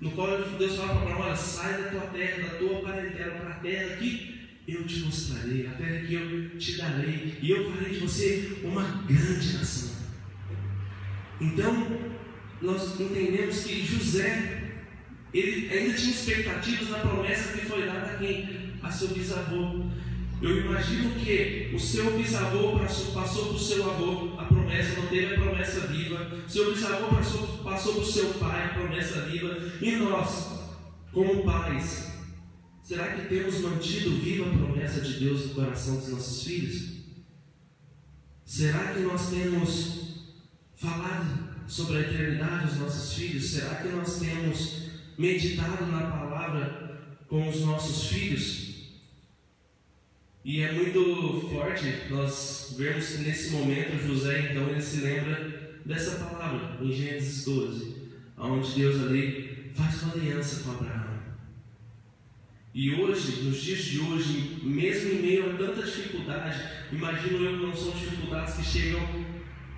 No 0.00 0.10
qual 0.12 0.42
Deus 0.58 0.76
fala 0.76 0.94
para 0.94 1.02
Abraão: 1.02 1.20
olha, 1.20 1.36
sai 1.36 1.82
da 1.82 1.90
tua 1.90 2.00
terra, 2.02 2.48
da 2.48 2.58
tua 2.58 2.80
parentela, 2.80 3.34
para 3.34 3.50
a 3.50 3.58
terra 3.60 3.96
que 3.96 4.36
eu 4.66 4.84
te 4.84 5.00
mostrarei, 5.00 5.66
a 5.66 5.70
terra 5.72 6.06
que 6.06 6.14
eu 6.14 6.58
te 6.58 6.76
darei, 6.76 7.38
e 7.40 7.50
eu 7.50 7.70
farei 7.70 7.90
de 7.90 7.98
você 8.00 8.58
uma 8.64 8.82
grande 9.06 9.52
nação. 9.58 9.96
Então, 11.40 12.00
nós 12.62 12.98
entendemos 12.98 13.64
que 13.64 13.84
José, 13.84 14.72
ele 15.32 15.70
ainda 15.70 15.94
tinha 15.94 16.10
expectativas 16.10 16.88
na 16.88 16.98
promessa 16.98 17.52
que 17.52 17.66
foi 17.66 17.86
dada 17.86 18.12
a 18.12 18.16
quem? 18.16 18.72
A 18.82 18.90
seu 18.90 19.08
bisavô. 19.08 19.84
Eu 20.46 20.60
imagino 20.60 21.10
que 21.16 21.72
o 21.74 21.78
seu 21.78 22.16
bisavô 22.16 22.78
passou, 22.78 23.12
para 23.12 23.24
o 23.24 23.58
seu 23.58 23.90
avô 23.90 24.38
a 24.38 24.44
promessa, 24.44 25.00
não 25.00 25.08
teve 25.08 25.34
a 25.34 25.40
promessa 25.40 25.88
viva. 25.88 26.30
Seu 26.46 26.72
bisavô 26.72 27.08
passou, 27.16 27.48
passou 27.64 27.94
para 27.94 28.02
o 28.02 28.06
seu 28.06 28.34
pai 28.34 28.66
a 28.66 28.68
promessa 28.74 29.22
viva. 29.22 29.56
E 29.82 29.96
nós, 29.96 30.60
como 31.12 31.42
pais, 31.42 32.12
será 32.80 33.08
que 33.08 33.26
temos 33.26 33.60
mantido 33.60 34.18
viva 34.18 34.46
a 34.46 34.56
promessa 34.56 35.00
de 35.00 35.14
Deus 35.14 35.46
no 35.46 35.54
coração 35.54 35.96
dos 35.96 36.10
nossos 36.10 36.44
filhos? 36.44 36.92
Será 38.44 38.92
que 38.92 39.00
nós 39.00 39.28
temos 39.28 40.26
falado 40.76 41.66
sobre 41.66 41.96
a 41.96 42.00
eternidade 42.02 42.66
aos 42.66 42.76
nossos 42.76 43.14
filhos? 43.14 43.50
Será 43.50 43.74
que 43.74 43.88
nós 43.88 44.20
temos 44.20 44.90
meditado 45.18 45.86
na 45.86 46.02
palavra 46.02 47.00
com 47.26 47.48
os 47.48 47.62
nossos 47.62 48.06
filhos? 48.06 48.65
E 50.46 50.62
é 50.62 50.70
muito 50.70 51.48
forte 51.50 51.92
nós 52.08 52.76
vermos 52.78 53.08
que 53.08 53.18
nesse 53.24 53.50
momento 53.50 54.00
José, 54.06 54.52
então, 54.52 54.68
ele 54.68 54.80
se 54.80 55.00
lembra 55.00 55.80
dessa 55.84 56.24
palavra 56.24 56.78
em 56.80 56.92
Gênesis 56.92 57.44
12, 57.44 57.96
onde 58.38 58.72
Deus 58.80 59.02
ali 59.02 59.72
faz 59.74 60.04
uma 60.04 60.12
aliança 60.12 60.62
com 60.62 60.70
Abraão. 60.70 61.18
E 62.72 62.94
hoje, 62.94 63.42
nos 63.42 63.60
dias 63.60 63.86
de 63.86 63.98
hoje, 63.98 64.60
mesmo 64.62 65.14
em 65.14 65.22
meio 65.22 65.50
a 65.50 65.58
tanta 65.58 65.82
dificuldade, 65.82 66.62
imagino 66.92 67.44
eu 67.44 67.58
que 67.58 67.66
não 67.66 67.76
são 67.76 67.90
dificuldades 67.90 68.54
que 68.54 68.64
chegam 68.64 69.00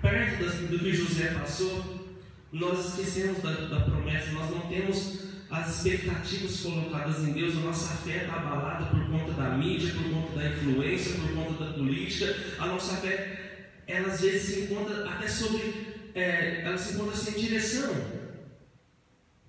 perto 0.03 0.43
das, 0.43 0.53
do 0.69 0.77
que 0.77 0.93
José 0.93 1.33
passou, 1.33 2.07
nós 2.51 2.89
esquecemos 2.89 3.41
da, 3.41 3.53
da 3.53 3.79
promessa, 3.79 4.33
nós 4.33 4.51
não 4.51 4.61
temos 4.67 5.28
as 5.49 5.77
expectativas 5.77 6.59
colocadas 6.59 7.27
em 7.27 7.31
Deus, 7.31 7.57
a 7.57 7.61
nossa 7.61 7.95
fé 7.97 8.23
está 8.23 8.35
abalada 8.35 8.85
por 8.85 9.09
conta 9.09 9.33
da 9.33 9.49
mídia, 9.57 9.93
por 9.93 10.03
conta 10.11 10.39
da 10.39 10.49
influência, 10.49 11.15
por 11.15 11.33
conta 11.33 11.65
da 11.65 11.73
política. 11.73 12.35
A 12.59 12.67
nossa 12.67 12.97
fé, 12.97 13.71
ela 13.87 14.09
às 14.09 14.21
vezes 14.21 14.41
se 14.43 14.59
encontra 14.61 15.09
até 15.09 15.27
sobre, 15.27 16.11
é, 16.13 16.61
ela 16.61 16.77
se 16.77 16.93
encontra 16.93 17.15
sem 17.15 17.33
direção, 17.33 17.95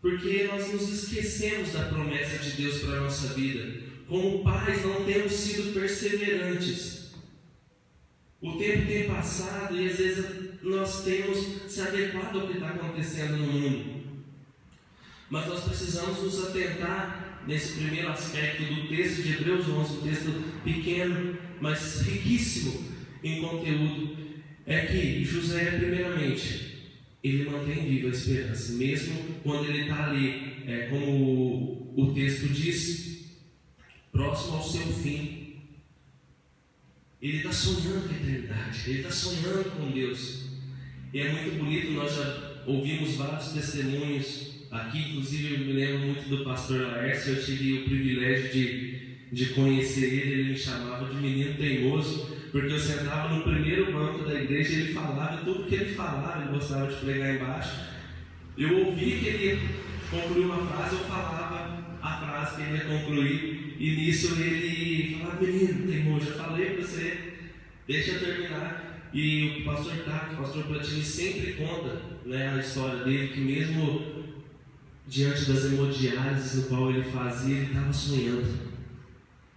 porque 0.01 0.49
nós 0.51 0.73
nos 0.73 0.89
esquecemos 0.89 1.73
da 1.73 1.85
promessa 1.85 2.39
de 2.39 2.51
Deus 2.53 2.79
para 2.79 2.97
a 2.97 3.01
nossa 3.01 3.35
vida. 3.35 3.91
Como 4.09 4.43
pais, 4.43 4.83
não 4.85 5.05
temos 5.05 5.33
sido 5.33 5.75
perseverantes. 5.75 7.11
O 8.41 8.57
tempo 8.57 8.87
tem 8.87 9.07
passado 9.07 9.77
e 9.77 9.87
às 9.87 9.99
vezes 9.99 10.27
nós 10.63 11.05
temos 11.05 11.71
se 11.71 11.83
adequado 11.83 12.41
ao 12.41 12.47
que 12.47 12.55
está 12.55 12.71
acontecendo 12.71 13.37
no 13.37 13.47
mundo. 13.47 14.00
Mas 15.31 15.47
nós 15.47 15.63
precisamos 15.63 16.21
nos 16.21 16.49
atentar 16.49 17.45
nesse 17.47 17.75
primeiro 17.75 18.09
aspecto 18.09 18.65
do 18.65 18.89
texto 18.89 19.23
de 19.23 19.33
Hebreus 19.35 19.69
11, 19.69 19.93
um 19.93 20.01
texto 20.03 20.63
pequeno, 20.65 21.39
mas 21.61 22.01
riquíssimo 22.01 22.85
em 23.23 23.41
conteúdo. 23.41 24.19
É 24.67 24.87
que 24.87 25.25
José, 25.25 25.79
primeiramente, 25.79 26.89
ele 27.23 27.49
mantém 27.49 27.89
viva 27.89 28.09
a 28.09 28.11
esperança, 28.11 28.73
mesmo 28.73 29.41
quando 29.45 29.67
ele 29.67 29.83
está 29.83 30.11
ali, 30.11 30.65
é, 30.67 30.89
como 30.89 31.93
o 31.97 32.13
texto 32.13 32.49
diz, 32.49 33.27
próximo 34.11 34.57
ao 34.57 34.63
seu 34.63 34.87
fim. 34.87 35.61
Ele 37.23 37.37
está 37.37 37.53
sonhando 37.53 38.09
com 38.09 38.15
a 38.15 38.17
eternidade, 38.17 38.91
ele 38.91 38.99
está 38.99 39.11
sonhando 39.11 39.71
com 39.77 39.91
Deus. 39.93 40.47
E 41.13 41.21
é 41.21 41.33
muito 41.33 41.57
bonito, 41.57 41.93
nós 41.93 42.15
já 42.15 42.63
ouvimos 42.67 43.15
vários 43.15 43.53
testemunhos 43.53 44.60
aqui, 44.71 44.99
inclusive 45.11 45.55
eu 45.55 45.61
me 45.61 45.73
lembro 45.73 45.99
muito 46.07 46.29
do 46.29 46.45
pastor 46.45 46.81
Laércio, 46.81 47.35
eu 47.35 47.45
tive 47.45 47.79
o 47.79 47.85
privilégio 47.85 48.53
de, 48.53 49.17
de 49.33 49.47
conhecer 49.47 50.05
ele, 50.05 50.33
ele 50.33 50.51
me 50.51 50.57
chamava 50.57 51.13
de 51.13 51.17
menino 51.17 51.55
teimoso, 51.55 52.37
porque 52.53 52.73
eu 52.73 52.79
sentava 52.79 53.35
no 53.35 53.43
primeiro 53.43 53.93
banco 53.93 54.25
da 54.25 54.41
igreja 54.41 54.75
ele 54.75 54.95
falava, 54.95 55.39
tudo 55.45 55.65
que 55.65 55.75
ele 55.75 55.95
falava, 55.95 56.43
ele 56.43 56.53
gostava 56.53 56.87
de 56.87 56.97
pregar 56.97 57.35
embaixo. 57.35 57.91
Eu 58.57 58.87
ouvi 58.87 59.19
que 59.19 59.27
ele 59.27 59.69
concluiu 60.11 60.47
uma 60.47 60.67
frase, 60.67 60.97
eu 60.97 61.05
falava 61.05 61.99
a 62.03 62.19
frase 62.19 62.57
que 62.57 62.63
ele 62.63 62.77
ia 62.79 62.85
concluir, 62.85 63.77
e 63.79 63.97
nisso 63.97 64.35
ele 64.41 65.19
falava, 65.21 65.45
menino 65.45 65.91
teimoso, 65.91 66.29
eu 66.29 66.37
falei 66.37 66.67
para 66.71 66.83
você, 66.85 67.19
deixa 67.89 68.13
eu 68.13 68.21
terminar. 68.21 68.87
E 69.13 69.63
o 69.63 69.65
pastor 69.65 69.97
Tato, 70.05 70.35
o 70.35 70.37
pastor 70.37 70.65
Platini 70.67 71.03
sempre 71.03 71.55
conta 71.55 72.01
né, 72.25 72.55
a 72.55 72.61
história 72.61 73.03
dele, 73.03 73.29
que 73.29 73.41
mesmo 73.41 74.20
diante 75.11 75.47
das 75.47 75.65
hemodiálises 75.65 76.55
no 76.55 76.63
qual 76.69 76.89
ele 76.89 77.03
fazia, 77.03 77.57
ele 77.57 77.67
estava 77.67 77.93
sonhando. 77.93 78.71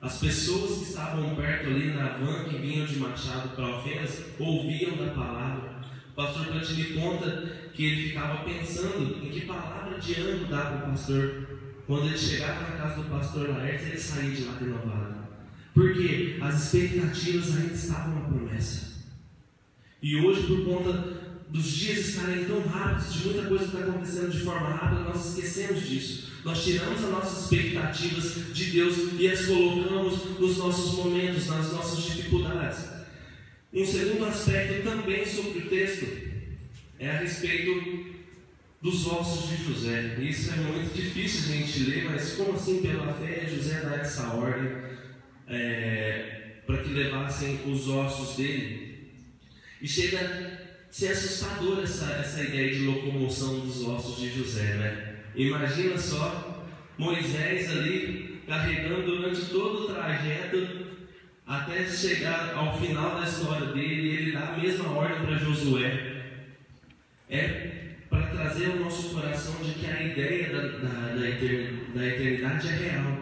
As 0.02 0.18
pessoas 0.18 0.80
que 0.80 0.84
estavam 0.86 1.36
perto 1.36 1.68
ali 1.68 1.94
na 1.94 2.18
van, 2.18 2.46
que 2.46 2.58
vinham 2.58 2.88
de 2.88 2.98
Machado 2.98 3.50
para 3.50 3.68
Alfenas, 3.68 4.24
ouviam 4.40 4.98
da 4.98 5.14
palavra. 5.14 5.80
O 6.12 6.16
pastor 6.16 6.48
Plantini 6.48 6.96
conta 6.96 7.70
que 7.72 7.86
ele 7.86 8.10
ficava 8.10 8.44
pensando 8.44 9.24
em 9.24 9.30
que 9.30 9.42
palavra 9.42 10.00
de 10.00 10.14
ânimo 10.20 10.48
dar 10.48 10.72
para 10.72 10.88
o 10.88 10.92
pastor. 10.92 11.48
Quando 11.86 12.08
ele 12.08 12.18
chegava 12.18 12.62
na 12.62 12.78
casa 12.78 13.04
do 13.04 13.10
pastor 13.10 13.50
Laerte, 13.50 13.86
ele 13.86 13.98
saía 13.98 14.32
de 14.32 14.44
lá 14.46 14.58
renovado. 14.58 15.16
Porque 15.74 16.40
as 16.42 16.74
expectativas 16.74 17.56
ainda 17.56 17.74
estavam 17.74 18.16
na 18.16 18.22
promessa. 18.22 18.94
E 20.02 20.16
hoje, 20.18 20.48
por 20.48 20.66
conta 20.66 21.23
dos 21.54 21.68
dias 21.68 22.00
estarem 22.00 22.46
tão 22.46 22.62
rápidos, 22.62 23.14
de 23.14 23.26
muita 23.28 23.48
coisa 23.48 23.66
que 23.66 23.76
está 23.76 23.88
acontecendo 23.88 24.32
de 24.32 24.40
forma 24.40 24.70
rápida, 24.70 25.02
nós 25.02 25.38
esquecemos 25.38 25.88
disso. 25.88 26.32
Nós 26.44 26.64
tiramos 26.64 27.04
as 27.04 27.12
nossas 27.12 27.44
expectativas 27.44 28.54
de 28.54 28.66
Deus 28.72 28.96
e 29.20 29.28
as 29.30 29.46
colocamos 29.46 30.40
nos 30.40 30.58
nossos 30.58 30.96
momentos, 30.96 31.46
nas 31.46 31.72
nossas 31.72 32.06
dificuldades. 32.06 32.86
Um 33.72 33.86
segundo 33.86 34.26
aspecto 34.26 34.84
também 34.84 35.24
sobre 35.28 35.60
o 35.60 35.70
texto 35.70 36.08
é 36.98 37.10
a 37.12 37.20
respeito 37.20 38.04
dos 38.82 39.06
ossos 39.06 39.50
de 39.50 39.64
José. 39.64 40.18
Isso 40.20 40.54
é 40.54 40.56
muito 40.56 40.92
difícil 40.92 41.54
a 41.54 41.58
gente 41.58 41.84
ler, 41.84 42.06
mas 42.06 42.34
como 42.34 42.54
assim 42.54 42.82
pela 42.82 43.14
fé 43.14 43.48
José 43.48 43.80
dá 43.82 43.98
essa 43.98 44.34
ordem 44.34 44.72
é, 45.48 46.62
para 46.66 46.80
que 46.80 46.90
levassem 46.90 47.60
os 47.68 47.88
ossos 47.88 48.38
dele? 48.38 49.12
E 49.80 49.88
chega 49.88 50.53
a 50.94 50.96
ser 50.96 51.08
assustador 51.08 51.82
essa, 51.82 52.06
essa 52.14 52.44
ideia 52.44 52.72
de 52.72 52.86
locomoção 52.86 53.62
dos 53.62 53.84
ossos 53.84 54.22
de 54.22 54.30
José, 54.30 54.76
né? 54.76 55.16
Imagina 55.36 55.98
só 55.98 56.64
Moisés 57.00 57.72
ali 57.72 58.44
carregando 58.48 59.04
durante 59.04 59.46
todo 59.46 59.86
o 59.86 59.94
trajeto 59.94 60.86
até 61.48 61.84
chegar 61.88 62.54
ao 62.54 62.80
final 62.80 63.20
da 63.20 63.28
história 63.28 63.74
dele, 63.74 64.08
ele 64.08 64.32
dá 64.34 64.50
a 64.50 64.58
mesma 64.58 64.92
ordem 64.92 65.26
para 65.26 65.38
Josué. 65.38 66.26
É 67.28 67.72
para 68.08 68.28
trazer 68.28 68.68
ao 68.68 68.76
nosso 68.76 69.16
coração 69.16 69.56
de 69.64 69.74
que 69.74 69.88
a 69.88 70.04
ideia 70.04 70.54
da, 70.54 70.62
da, 70.78 71.16
da, 71.16 72.08
eternidade 72.08 72.68
é 72.68 72.72
real. 72.72 73.18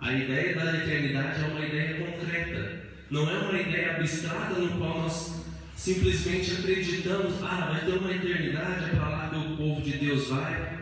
A 0.00 0.12
ideia 0.12 0.54
da 0.54 0.76
eternidade 0.76 1.42
é 1.42 1.46
uma 1.48 1.66
ideia 1.66 2.06
concreta. 2.06 2.84
Não 3.10 3.28
é 3.28 3.38
uma 3.38 3.60
ideia 3.60 3.96
abstrata 3.96 4.54
no 4.54 4.78
qual 4.78 5.00
nós 5.00 5.37
simplesmente 5.78 6.50
acreditamos, 6.54 7.40
ah, 7.42 7.70
vai 7.70 7.84
ter 7.84 7.98
uma 7.98 8.12
eternidade, 8.12 8.84
é 8.84 8.88
para 8.96 9.08
lá 9.08 9.30
que 9.30 9.36
o 9.36 9.56
povo 9.56 9.80
de 9.80 9.92
Deus 9.96 10.26
vai. 10.26 10.76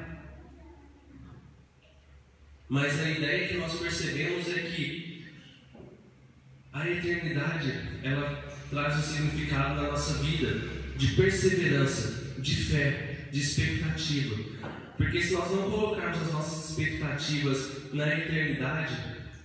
Mas 2.69 2.99
a 2.99 3.11
ideia 3.11 3.47
que 3.47 3.59
nós 3.59 3.79
percebemos 3.79 4.49
é 4.49 4.61
que 4.61 5.27
a 6.73 6.89
eternidade 6.89 7.73
ela 8.03 8.43
traz 8.71 8.97
um 8.97 9.03
significado 9.03 9.83
na 9.83 9.91
nossa 9.91 10.15
vida 10.15 10.67
de 10.97 11.09
perseverança, 11.09 12.41
de 12.41 12.55
fé, 12.55 13.29
de 13.31 13.41
expectativa. 13.41 14.35
Porque 14.97 15.21
se 15.21 15.35
nós 15.35 15.51
não 15.51 15.71
colocarmos 15.71 16.23
as 16.23 16.33
nossas 16.33 16.71
expectativas 16.71 17.93
na 17.93 18.09
eternidade, 18.17 18.97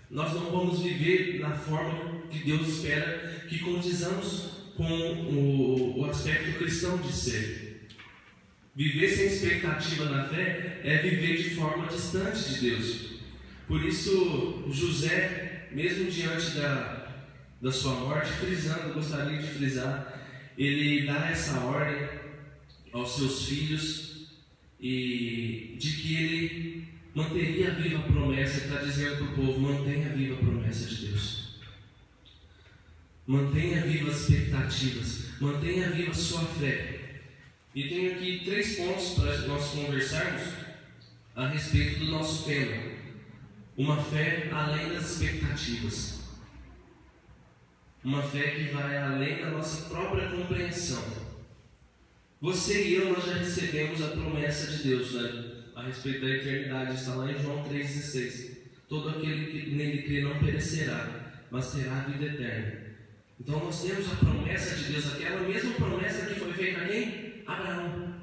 nós 0.10 0.34
não 0.34 0.50
vamos 0.50 0.81
viver 0.81 1.39
na 1.41 1.51
forma 1.51 2.22
que 2.29 2.39
Deus 2.39 2.67
espera 2.70 3.46
que 3.50 3.60
condizamos 3.60 4.60
com 4.81 4.88
o, 4.88 6.00
o 6.00 6.05
aspecto 6.09 6.57
cristão 6.57 6.97
de 6.97 7.13
ser. 7.13 7.88
Viver 8.75 9.09
sem 9.09 9.27
expectativa 9.27 10.05
na 10.05 10.23
fé 10.25 10.81
é 10.83 10.97
viver 10.97 11.38
de 11.38 11.51
forma 11.51 11.88
distante 11.88 12.53
de 12.53 12.69
Deus. 12.69 13.11
Por 13.67 13.83
isso, 13.83 14.63
José, 14.71 15.67
mesmo 15.71 16.09
diante 16.09 16.51
da, 16.51 17.07
da 17.61 17.72
sua 17.72 17.94
morte, 17.96 18.31
frisando, 18.31 18.94
gostaria 18.94 19.37
de 19.37 19.48
frisar, 19.48 20.20
ele 20.57 21.05
dá 21.05 21.29
essa 21.29 21.59
ordem 21.59 22.09
aos 22.91 23.15
seus 23.15 23.46
filhos 23.46 24.29
e 24.79 25.75
de 25.77 25.91
que 25.91 26.15
ele 26.15 26.87
manteria 27.13 27.72
viva 27.75 28.00
a 28.00 28.11
promessa, 28.11 28.65
está 28.65 28.81
dizendo 28.81 29.17
para 29.17 29.25
o 29.25 29.35
povo: 29.35 29.59
mantenha 29.59 30.09
viva 30.09 30.35
a 30.35 30.37
promessa 30.37 30.87
de 30.87 31.07
Deus. 31.07 31.40
Mantenha 33.31 33.79
viva 33.83 34.11
as 34.11 34.27
expectativas, 34.27 35.39
mantenha 35.39 35.89
viva 35.91 36.11
a 36.11 36.13
sua 36.13 36.44
fé. 36.44 37.22
E 37.74 37.87
tenho 37.87 38.11
aqui 38.11 38.41
três 38.44 38.75
pontos 38.75 39.11
para 39.11 39.37
nós 39.48 39.70
conversarmos 39.70 40.41
a 41.33 41.48
respeito 41.48 42.00
do 42.00 42.11
nosso 42.11 42.44
tema. 42.44 42.91
Uma 43.77 44.03
fé 44.03 44.50
além 44.51 44.89
das 44.89 45.11
expectativas. 45.11 46.24
Uma 48.03 48.22
fé 48.22 48.50
que 48.50 48.63
vai 48.63 48.98
além 48.98 49.39
da 49.39 49.51
nossa 49.51 49.87
própria 49.87 50.29
compreensão. 50.29 51.01
Você 52.41 52.83
e 52.83 52.94
eu, 52.96 53.13
nós 53.13 53.25
já 53.25 53.35
recebemos 53.35 54.01
a 54.01 54.09
promessa 54.09 54.75
de 54.75 54.83
Deus 54.89 55.13
né? 55.13 55.53
a 55.74 55.83
respeito 55.83 56.20
da 56.20 56.31
eternidade. 56.31 56.96
Está 56.96 57.15
lá 57.15 57.31
em 57.31 57.41
João 57.41 57.63
3,16. 57.63 58.57
Todo 58.89 59.07
aquele 59.07 59.46
que 59.46 59.70
nele 59.70 60.01
crê 60.01 60.20
não 60.20 60.37
perecerá, 60.37 61.39
mas 61.50 61.72
terá 61.72 61.96
a 61.96 62.09
vida 62.09 62.25
eterna. 62.25 62.90
Então 63.41 63.57
nós 63.57 63.81
temos 63.81 64.05
a 64.11 64.15
promessa 64.17 64.75
de 64.75 64.91
Deus, 64.91 65.13
aquela 65.13 65.41
mesma 65.41 65.71
promessa 65.71 66.27
que 66.27 66.39
foi 66.39 66.53
feita 66.53 66.81
a 66.81 66.85
quem? 66.85 67.43
Abraão. 67.47 68.13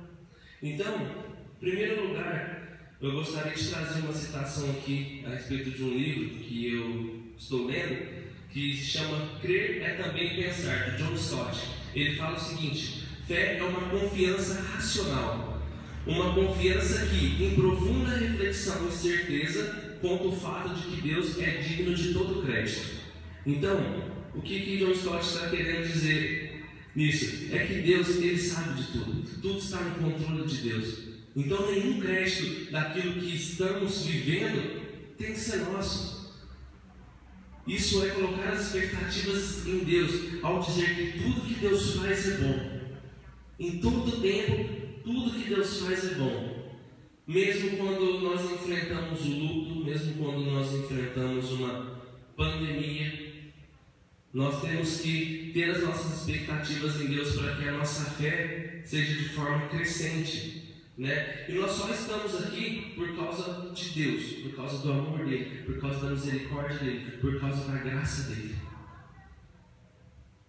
Então, 0.62 0.94
em 0.96 1.58
primeiro 1.58 2.06
lugar, 2.06 2.94
eu 3.00 3.10
gostaria 3.10 3.52
de 3.52 3.68
trazer 3.68 4.00
uma 4.00 4.12
citação 4.12 4.70
aqui 4.70 5.24
a 5.26 5.30
respeito 5.30 5.72
de 5.72 5.82
um 5.82 5.90
livro 5.90 6.38
que 6.38 6.72
eu 6.72 7.32
estou 7.36 7.66
lendo, 7.66 8.28
que 8.52 8.76
se 8.76 8.84
chama 8.84 9.40
Crer 9.40 9.82
é 9.82 9.94
também 10.00 10.36
pensar, 10.36 10.90
de 10.90 11.02
John 11.02 11.14
Stott. 11.14 11.58
Ele 11.96 12.14
fala 12.14 12.36
o 12.36 12.40
seguinte: 12.40 13.08
fé 13.26 13.56
é 13.58 13.62
uma 13.64 13.88
confiança 13.88 14.60
racional, 14.60 15.60
uma 16.06 16.32
confiança 16.32 17.06
que, 17.06 17.42
em 17.44 17.56
profunda 17.56 18.14
reflexão 18.14 18.88
e 18.88 18.92
certeza, 18.92 19.96
conta 20.00 20.28
o 20.28 20.36
fato 20.36 20.74
de 20.76 20.94
que 20.94 21.08
Deus 21.08 21.36
é 21.40 21.56
digno 21.56 21.92
de 21.92 22.12
todo 22.12 22.46
crédito. 22.46 22.98
Então, 23.44 24.17
o 24.38 24.40
que, 24.40 24.60
que 24.60 24.76
John 24.78 24.92
Stott 24.92 25.26
está 25.26 25.50
querendo 25.50 25.92
dizer 25.92 26.64
nisso? 26.94 27.52
É 27.52 27.66
que 27.66 27.82
Deus, 27.82 28.08
ele 28.16 28.38
sabe 28.38 28.80
de 28.80 28.92
tudo, 28.92 29.40
tudo 29.42 29.58
está 29.58 29.80
no 29.80 30.12
controle 30.12 30.46
de 30.46 30.68
Deus. 30.68 30.98
Então, 31.34 31.70
nenhum 31.72 32.00
crédito 32.00 32.70
daquilo 32.70 33.14
que 33.14 33.34
estamos 33.34 34.06
vivendo 34.06 35.16
tem 35.16 35.32
que 35.32 35.40
ser 35.40 35.56
nosso. 35.64 36.38
Isso 37.66 38.02
é 38.04 38.10
colocar 38.10 38.50
as 38.50 38.66
expectativas 38.66 39.66
em 39.66 39.80
Deus, 39.80 40.42
ao 40.42 40.60
dizer 40.60 40.94
que 40.94 41.18
tudo 41.18 41.40
que 41.40 41.54
Deus 41.54 41.96
faz 41.96 42.28
é 42.28 42.38
bom. 42.38 42.78
Em 43.58 43.78
todo 43.78 44.22
tempo, 44.22 45.02
tudo 45.02 45.32
que 45.32 45.48
Deus 45.48 45.80
faz 45.80 46.12
é 46.12 46.14
bom. 46.14 46.78
Mesmo 47.26 47.76
quando 47.76 48.20
nós 48.20 48.52
enfrentamos 48.52 49.20
o 49.20 49.30
luto, 49.30 49.84
mesmo 49.84 50.14
quando 50.14 50.44
nós 50.44 50.72
enfrentamos 50.72 51.50
uma 51.52 51.98
pandemia, 52.36 53.27
nós 54.32 54.60
temos 54.60 55.00
que 55.00 55.50
ter 55.54 55.70
as 55.70 55.82
nossas 55.82 56.20
expectativas 56.20 57.00
em 57.00 57.06
Deus 57.06 57.34
para 57.34 57.56
que 57.56 57.68
a 57.68 57.72
nossa 57.72 58.10
fé 58.10 58.82
seja 58.84 59.14
de 59.14 59.28
forma 59.30 59.68
crescente. 59.68 60.74
Né? 60.98 61.46
E 61.48 61.52
nós 61.52 61.72
só 61.72 61.88
estamos 61.90 62.34
aqui 62.42 62.92
por 62.94 63.16
causa 63.16 63.70
de 63.72 63.88
Deus, 63.90 64.24
por 64.42 64.56
causa 64.56 64.78
do 64.78 64.92
amor 64.92 65.24
dele, 65.24 65.62
por 65.64 65.78
causa 65.80 66.00
da 66.00 66.10
misericórdia 66.10 66.78
dele, 66.78 67.12
por 67.20 67.40
causa 67.40 67.70
da 67.70 67.78
graça 67.78 68.34
dele. 68.34 68.56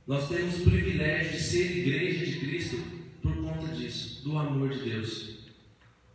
Nós 0.08 0.28
temos 0.28 0.60
o 0.60 0.64
privilégio 0.64 1.34
de 1.34 1.40
ser 1.40 1.78
igreja 1.78 2.26
de 2.26 2.40
Cristo 2.40 2.78
por 3.22 3.36
conta 3.36 3.68
disso, 3.68 4.24
do 4.24 4.38
amor 4.38 4.70
de 4.70 4.90
Deus. 4.90 5.38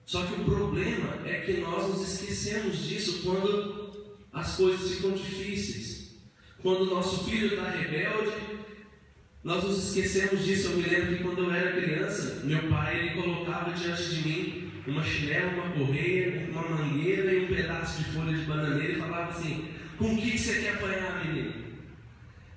Só 0.05 0.27
que 0.27 0.41
o 0.41 0.45
problema 0.45 1.23
é 1.25 1.41
que 1.41 1.59
nós 1.59 1.89
nos 1.89 2.13
esquecemos 2.13 2.79
disso 2.89 3.23
quando 3.23 3.93
as 4.33 4.57
coisas 4.57 4.91
ficam 4.91 5.13
difíceis. 5.13 5.94
Quando 6.65 6.87
nosso 6.87 7.25
filho 7.25 7.49
está 7.49 7.69
rebelde, 7.69 8.33
nós 9.45 9.63
nos 9.63 9.89
esquecemos 9.89 10.47
disso. 10.47 10.69
Eu 10.69 10.79
me 10.79 10.89
lembro 10.89 11.15
que 11.15 11.23
quando 11.23 11.39
eu 11.41 11.53
era 11.53 11.79
criança, 11.79 12.41
meu 12.43 12.71
pai 12.71 13.01
ele 13.01 13.23
colocava 13.23 13.71
diante 13.73 14.03
de 14.03 14.27
mim 14.27 14.73
uma 14.87 15.05
chinela, 15.05 15.53
uma 15.53 15.73
correia, 15.73 16.49
uma 16.51 16.67
mangueira 16.67 17.35
e 17.35 17.45
um 17.45 17.49
pedaço 17.49 18.03
de 18.03 18.05
folha 18.13 18.35
de 18.35 18.47
bananeira 18.47 18.95
e 18.95 18.99
falava 18.99 19.31
assim: 19.31 19.69
Com 19.99 20.15
o 20.15 20.17
que 20.17 20.39
você 20.39 20.63
quer 20.63 20.77
apanhar, 20.77 21.27
menino? 21.27 21.53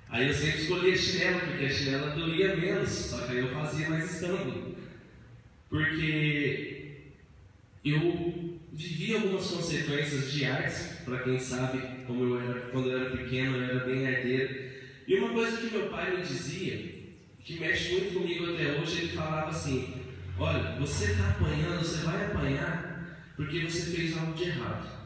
Aí 0.08 0.26
eu 0.26 0.32
sempre 0.32 0.62
escolhia 0.62 0.96
chinela, 0.96 1.40
porque 1.40 1.66
a 1.66 1.70
chinela 1.70 2.16
doía 2.16 2.56
menos, 2.56 2.88
só 2.88 3.26
que 3.26 3.32
aí 3.32 3.38
eu 3.40 3.52
fazia 3.52 3.90
mais 3.90 4.10
escândalo. 4.10 4.74
Porque 5.68 7.02
eu 7.84 8.47
vivi 8.78 9.12
algumas 9.12 9.44
consequências 9.50 10.30
de 10.30 10.44
artes, 10.44 11.00
para 11.04 11.18
quem 11.18 11.38
sabe, 11.38 11.82
como 12.06 12.22
eu 12.22 12.40
era, 12.40 12.60
quando 12.70 12.90
eu 12.90 13.00
era 13.00 13.10
pequeno, 13.10 13.56
eu 13.56 13.64
era 13.64 13.84
bem 13.84 14.06
arteiro. 14.06 14.70
E 15.06 15.16
uma 15.16 15.30
coisa 15.30 15.56
que 15.56 15.76
meu 15.76 15.88
pai 15.88 16.16
me 16.16 16.22
dizia, 16.22 16.76
que 17.42 17.58
mexe 17.58 17.92
muito 17.92 18.14
comigo 18.14 18.54
até 18.54 18.78
hoje, 18.78 18.98
ele 18.98 19.08
falava 19.08 19.50
assim: 19.50 19.94
Olha, 20.38 20.76
você 20.78 21.10
está 21.10 21.30
apanhando, 21.30 21.80
você 21.80 22.04
vai 22.04 22.26
apanhar, 22.26 23.32
porque 23.34 23.64
você 23.64 23.96
fez 23.96 24.16
algo 24.16 24.34
de 24.34 24.44
errado. 24.44 24.96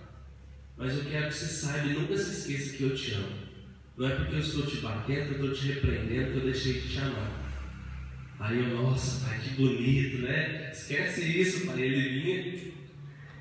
Mas 0.77 0.95
eu 0.95 1.05
quero 1.05 1.29
que 1.29 1.35
você 1.35 1.47
saiba 1.47 1.87
e 1.87 1.95
nunca 1.95 2.19
se 2.19 2.31
esqueça 2.31 2.77
que 2.77 2.83
eu 2.83 2.95
te 2.95 3.13
amo. 3.13 3.43
Não 3.97 4.07
é 4.07 4.17
porque 4.17 4.35
eu 4.35 4.41
estou 4.41 4.67
te 4.67 4.77
batendo, 4.79 5.29
que 5.29 5.41
eu 5.41 5.53
estou 5.53 5.53
te 5.53 5.67
repreendendo, 5.69 6.33
que 6.33 6.39
eu 6.39 6.45
deixei 6.45 6.75
de 6.75 6.89
te 6.89 6.99
amar. 6.99 7.41
Aí 8.41 8.59
eu, 8.59 8.69
nossa, 8.69 9.25
pai, 9.25 9.39
que 9.39 9.51
bonito, 9.51 10.19
né? 10.23 10.71
Esquece 10.73 11.41
isso, 11.41 11.67
pai. 11.67 11.81
Ele 11.81 12.21
vinha. 12.21 12.82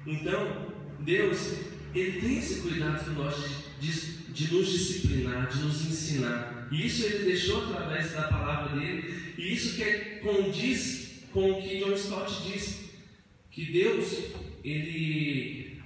Então, 0.06 0.74
Deus, 1.00 1.60
Ele 1.94 2.22
tem 2.22 2.38
esse 2.38 2.62
cuidado 2.62 3.04
com 3.06 3.12
nós 3.22 3.36
de, 3.80 3.92
de, 3.92 4.32
de 4.34 4.54
nos 4.54 4.70
disciplinar, 4.70 5.48
de 5.48 5.60
nos 5.64 5.86
ensinar. 5.86 6.68
E 6.72 6.86
isso 6.86 7.06
Ele 7.06 7.26
deixou 7.26 7.64
através 7.64 8.12
da 8.14 8.24
palavra 8.24 8.80
dele. 8.80 9.34
E 9.38 9.54
isso 9.54 9.76
que 9.76 9.84
é, 9.84 10.20
condiz 10.24 11.26
com 11.32 11.52
o 11.52 11.62
que 11.62 11.80
John 11.80 11.94
Stott 11.94 12.52
diz. 12.52 12.92
Que 13.52 13.66
Deus, 13.66 14.18
Ele, 14.64 15.82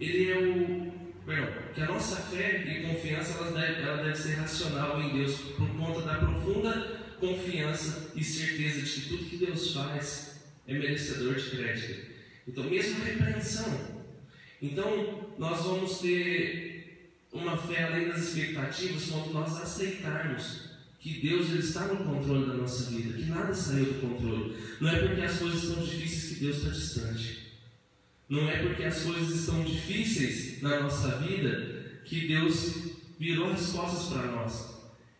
Ele 0.00 0.30
é 0.30 0.38
o 0.38 0.94
Perdão, 1.24 1.54
que 1.74 1.80
a 1.80 1.86
nossa 1.86 2.16
fé 2.16 2.62
e 2.66 2.86
confiança 2.86 3.38
ela 3.38 3.58
deve, 3.58 3.80
ela 3.80 4.02
deve 4.02 4.14
ser 4.14 4.34
racional 4.34 5.00
em 5.00 5.16
Deus 5.16 5.36
por 5.56 5.66
conta 5.70 6.02
da 6.02 6.16
profunda 6.16 7.00
confiança 7.18 8.12
e 8.14 8.22
certeza 8.22 8.82
de 8.82 8.90
que 8.90 9.08
tudo 9.08 9.24
que 9.24 9.36
Deus 9.38 9.72
faz 9.72 10.33
é 10.66 10.74
merecedor 10.74 11.34
de 11.34 11.50
crédito. 11.50 12.14
Então, 12.46 12.64
mesmo 12.64 13.04
repreensão. 13.04 14.04
Então, 14.60 15.34
nós 15.38 15.62
vamos 15.62 15.98
ter 15.98 17.12
uma 17.32 17.56
fé 17.56 17.84
além 17.84 18.08
das 18.08 18.28
expectativas 18.28 19.06
quando 19.06 19.32
nós 19.32 19.56
aceitarmos 19.60 20.74
que 21.00 21.20
Deus 21.20 21.50
ele 21.50 21.58
está 21.58 21.86
no 21.86 22.02
controle 22.02 22.46
da 22.46 22.54
nossa 22.54 22.90
vida, 22.90 23.12
que 23.12 23.24
nada 23.24 23.52
saiu 23.52 23.84
do 23.84 24.00
controle. 24.00 24.56
Não 24.80 24.88
é 24.88 25.06
porque 25.06 25.20
as 25.20 25.38
coisas 25.38 25.64
estão 25.64 25.84
difíceis 25.84 26.32
que 26.32 26.44
Deus 26.44 26.56
está 26.56 26.70
distante. 26.70 27.44
Não 28.28 28.48
é 28.48 28.62
porque 28.62 28.84
as 28.84 29.02
coisas 29.02 29.40
estão 29.40 29.62
difíceis 29.62 30.62
na 30.62 30.80
nossa 30.80 31.18
vida 31.18 32.00
que 32.04 32.26
Deus 32.26 32.94
virou 33.18 33.50
as 33.50 33.66
costas 33.66 34.08
para 34.08 34.32
nós. 34.32 34.74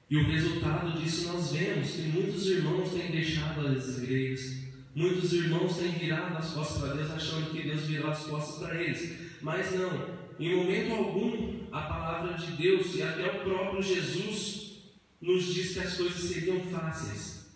E 0.09 0.17
o 0.17 0.27
resultado 0.27 0.99
disso 0.99 1.29
nós 1.29 1.53
vemos 1.53 1.91
que 1.91 2.03
muitos 2.03 2.47
irmãos 2.47 2.91
têm 2.93 3.11
deixado 3.11 3.67
as 3.67 3.99
igrejas, 3.99 4.64
muitos 4.95 5.33
irmãos 5.33 5.77
têm 5.77 5.93
virado 5.93 6.37
as 6.37 6.51
costas 6.51 6.83
para 6.83 6.95
Deus, 6.95 7.11
achando 7.11 7.51
que 7.51 7.63
Deus 7.63 7.83
virou 7.83 8.11
as 8.11 8.21
costas 8.21 8.59
para 8.59 8.81
eles. 8.81 9.41
Mas 9.43 9.73
não, 9.73 10.09
em 10.39 10.57
momento 10.57 10.95
algum, 10.95 11.67
a 11.73 11.83
palavra 11.83 12.35
de 12.35 12.53
Deus 12.53 12.95
e 12.95 13.03
até 13.03 13.27
o 13.27 13.41
próprio 13.45 13.83
Jesus 13.83 14.83
nos 15.21 15.55
diz 15.55 15.73
que 15.73 15.81
as 15.81 15.97
coisas 15.97 16.23
seriam 16.23 16.61
fáceis. 16.61 17.47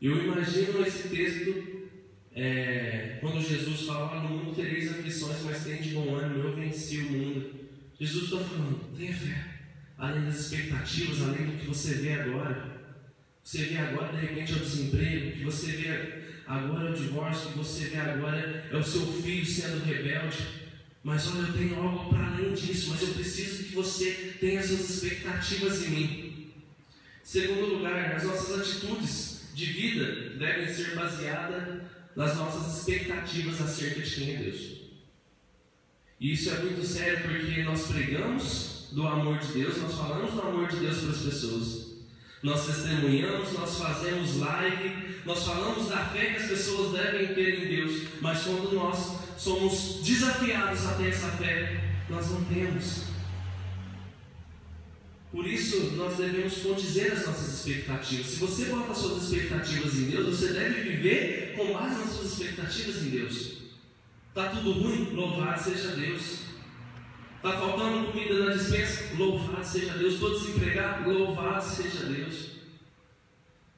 Eu 0.00 0.24
imagino 0.24 0.86
esse 0.86 1.08
texto 1.08 1.84
é, 2.34 3.18
quando 3.20 3.40
Jesus 3.40 3.82
fala, 3.82 4.22
no 4.22 4.28
mundo 4.28 4.54
tereis 4.54 4.90
aflições, 4.90 5.42
mas 5.44 5.64
tem 5.64 5.80
de 5.80 5.90
bom 5.90 6.14
ânimo, 6.16 6.44
eu 6.44 6.56
venci 6.56 6.98
o 6.98 7.10
mundo. 7.12 7.50
Jesus 7.98 8.24
está 8.24 8.38
falando, 8.38 8.96
tenha 8.96 9.14
fé, 9.14 9.44
além 9.96 10.24
das 10.24 10.40
expectativas, 10.40 11.22
além 11.22 11.46
do 11.46 11.58
que 11.58 11.66
você 11.66 11.94
vê 11.94 12.12
agora. 12.12 12.74
Você 13.42 13.64
vê 13.64 13.76
agora, 13.76 14.12
de 14.12 14.26
repente, 14.26 14.52
é 14.52 14.56
o 14.56 14.60
desemprego, 14.60 15.36
que 15.36 15.44
você 15.44 15.72
vê 15.72 16.23
agora 16.46 16.88
é 16.88 16.92
o 16.92 16.96
divórcio, 16.96 17.50
que 17.50 17.58
você 17.58 17.86
vê 17.86 17.98
agora 17.98 18.68
é 18.70 18.76
o 18.76 18.82
seu 18.82 19.00
filho 19.22 19.44
sendo 19.44 19.84
rebelde. 19.84 20.64
Mas 21.02 21.28
olha, 21.28 21.48
eu 21.48 21.52
tenho 21.52 21.80
algo 21.80 22.08
para 22.08 22.28
além 22.28 22.54
disso, 22.54 22.90
mas 22.90 23.02
eu 23.02 23.08
preciso 23.08 23.64
que 23.64 23.74
você 23.74 24.34
tenha 24.40 24.62
suas 24.62 24.88
expectativas 24.88 25.84
em 25.86 25.90
mim. 25.90 26.52
Segundo 27.22 27.76
lugar, 27.76 28.14
as 28.14 28.24
nossas 28.24 28.60
atitudes 28.60 29.50
de 29.54 29.66
vida 29.66 30.30
devem 30.38 30.72
ser 30.72 30.94
baseadas 30.94 31.82
nas 32.16 32.36
nossas 32.36 32.78
expectativas 32.78 33.60
acerca 33.60 34.00
de 34.00 34.10
quem 34.10 34.34
é 34.34 34.36
Deus. 34.38 34.84
E 36.20 36.32
isso 36.32 36.50
é 36.50 36.58
muito 36.60 36.84
sério 36.86 37.22
porque 37.22 37.62
nós 37.62 37.86
pregamos 37.86 38.88
do 38.92 39.06
amor 39.06 39.38
de 39.38 39.52
Deus, 39.52 39.76
nós 39.78 39.94
falamos 39.94 40.32
do 40.32 40.40
amor 40.40 40.68
de 40.68 40.76
Deus 40.76 40.98
para 40.98 41.10
as 41.10 41.18
pessoas. 41.18 41.93
Nós 42.44 42.66
testemunhamos, 42.66 43.54
nós 43.54 43.78
fazemos 43.78 44.36
live, 44.36 45.16
nós 45.24 45.44
falamos 45.44 45.88
da 45.88 46.04
fé 46.08 46.26
que 46.26 46.42
as 46.42 46.48
pessoas 46.48 46.92
devem 46.92 47.34
ter 47.34 47.64
em 47.64 47.68
Deus, 47.74 48.02
mas 48.20 48.42
quando 48.42 48.74
nós 48.74 49.16
somos 49.38 50.02
desafiados 50.04 50.84
a 50.84 50.92
ter 50.92 51.08
essa 51.08 51.28
fé, 51.38 51.82
nós 52.10 52.30
não 52.30 52.44
temos. 52.44 53.04
Por 55.32 55.46
isso, 55.46 55.92
nós 55.96 56.18
devemos 56.18 56.58
condizer 56.58 57.12
as 57.12 57.26
nossas 57.26 57.54
expectativas. 57.54 58.26
Se 58.26 58.36
você 58.36 58.66
bota 58.66 58.92
suas 58.92 59.22
expectativas 59.22 59.94
em 59.94 60.10
Deus, 60.10 60.38
você 60.38 60.52
deve 60.52 60.82
viver 60.82 61.54
com 61.56 61.72
base 61.72 61.94
nas 61.98 62.10
suas 62.10 62.30
expectativas 62.30 62.96
em 63.04 63.08
Deus. 63.08 63.52
Está 64.28 64.50
tudo 64.50 64.70
ruim? 64.70 65.14
Louvado 65.14 65.62
seja 65.62 65.96
Deus. 65.96 66.40
Está 67.44 67.58
faltando 67.58 68.10
comida 68.10 68.42
na 68.42 68.54
dispensa? 68.54 69.16
Louvado 69.18 69.62
seja 69.62 69.98
Deus. 69.98 70.14
Estou 70.14 70.30
desempregado? 70.30 71.10
Louvado 71.10 71.62
seja 71.62 72.06
Deus. 72.06 72.52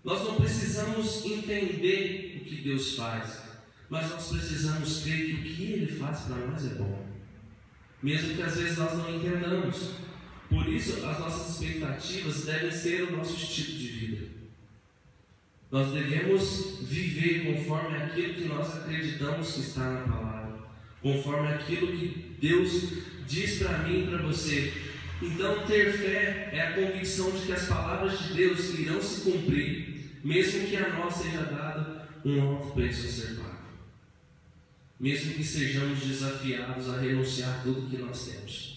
Nós 0.04 0.22
não 0.22 0.36
precisamos 0.36 1.24
entender 1.24 2.40
o 2.40 2.44
que 2.44 2.62
Deus 2.62 2.94
faz, 2.94 3.42
mas 3.90 4.08
nós 4.08 4.28
precisamos 4.28 5.02
crer 5.02 5.26
que 5.26 5.32
o 5.32 5.42
que 5.42 5.72
Ele 5.72 5.86
faz 5.98 6.20
para 6.20 6.46
nós 6.46 6.64
é 6.64 6.74
bom, 6.76 7.08
mesmo 8.00 8.36
que 8.36 8.42
às 8.42 8.56
vezes 8.56 8.78
nós 8.78 8.96
não 8.98 9.12
entendamos. 9.12 9.94
Por 10.48 10.68
isso, 10.68 11.04
as 11.04 11.18
nossas 11.18 11.60
expectativas 11.60 12.44
devem 12.44 12.70
ser 12.70 13.02
o 13.02 13.16
nosso 13.16 13.34
estilo 13.34 13.78
de 13.78 13.88
vida. 13.88 14.26
Nós 15.72 15.92
devemos 15.92 16.78
viver 16.82 17.52
conforme 17.52 17.96
aquilo 17.96 18.34
que 18.34 18.44
nós 18.44 18.76
acreditamos 18.76 19.54
que 19.54 19.60
está 19.60 19.90
na 19.90 20.00
palavra, 20.02 20.56
conforme 21.02 21.48
aquilo 21.48 21.88
que 21.88 22.36
Deus 22.40 23.15
diz 23.26 23.58
para 23.58 23.78
mim 23.78 24.04
e 24.04 24.06
para 24.08 24.18
você. 24.18 24.72
Então, 25.22 25.66
ter 25.66 25.92
fé 25.92 26.50
é 26.52 26.60
a 26.60 26.72
convicção 26.72 27.30
de 27.30 27.46
que 27.46 27.52
as 27.52 27.66
palavras 27.66 28.18
de 28.18 28.34
Deus 28.34 28.78
irão 28.78 29.00
se 29.00 29.22
cumprir, 29.22 30.18
mesmo 30.22 30.66
que 30.66 30.76
a 30.76 30.90
nós 30.90 31.14
seja 31.14 31.42
dado 31.44 32.02
um 32.24 32.40
alto 32.40 32.72
preço 32.72 33.06
a 33.06 33.10
ser 33.10 33.36
pago. 33.36 33.56
Mesmo 35.00 35.34
que 35.34 35.44
sejamos 35.44 36.00
desafiados 36.00 36.88
a 36.88 36.98
renunciar 36.98 37.62
tudo 37.62 37.88
que 37.88 37.98
nós 37.98 38.26
temos 38.26 38.76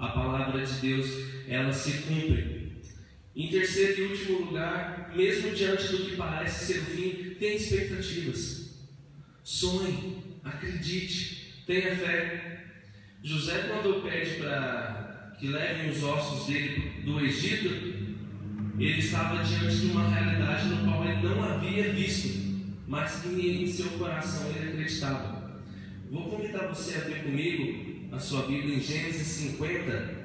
a 0.00 0.08
palavra 0.08 0.64
de 0.64 0.72
Deus 0.80 1.06
ela 1.46 1.72
se 1.72 1.92
cumpre. 1.98 2.72
Em 3.36 3.48
terceiro 3.48 4.00
e 4.00 4.06
último 4.06 4.38
lugar, 4.46 5.12
mesmo 5.14 5.54
diante 5.54 5.88
do 5.88 5.98
que 5.98 6.16
parece 6.16 6.72
ser 6.72 6.78
o 6.80 6.84
fim, 6.86 7.34
tem 7.38 7.56
expectativas. 7.56 8.70
Sonhe, 9.44 10.16
acredite, 10.42 11.62
tenha 11.66 11.94
fé. 11.94 12.49
José, 13.22 13.68
quando 13.68 14.02
pede 14.02 14.36
para 14.36 15.34
que 15.38 15.48
levem 15.48 15.90
os 15.90 16.02
ossos 16.02 16.46
dele 16.46 17.02
do 17.04 17.20
Egito, 17.20 17.68
ele 18.78 18.98
estava 18.98 19.42
diante 19.44 19.76
de 19.76 19.86
uma 19.86 20.08
realidade 20.08 20.68
no 20.68 20.84
qual 20.84 21.04
ele 21.04 21.28
não 21.28 21.44
havia 21.44 21.92
visto, 21.92 22.72
mas 22.88 23.20
que 23.20 23.28
em 23.28 23.66
seu 23.66 23.90
coração 23.98 24.50
ele 24.50 24.70
acreditava. 24.70 25.60
Vou 26.10 26.30
convidar 26.30 26.68
você 26.68 26.96
a 26.96 27.00
ver 27.00 27.22
comigo 27.22 28.08
a 28.10 28.18
sua 28.18 28.46
Bíblia 28.46 28.76
em 28.76 28.80
Gênesis 28.80 29.26
50, 29.26 30.20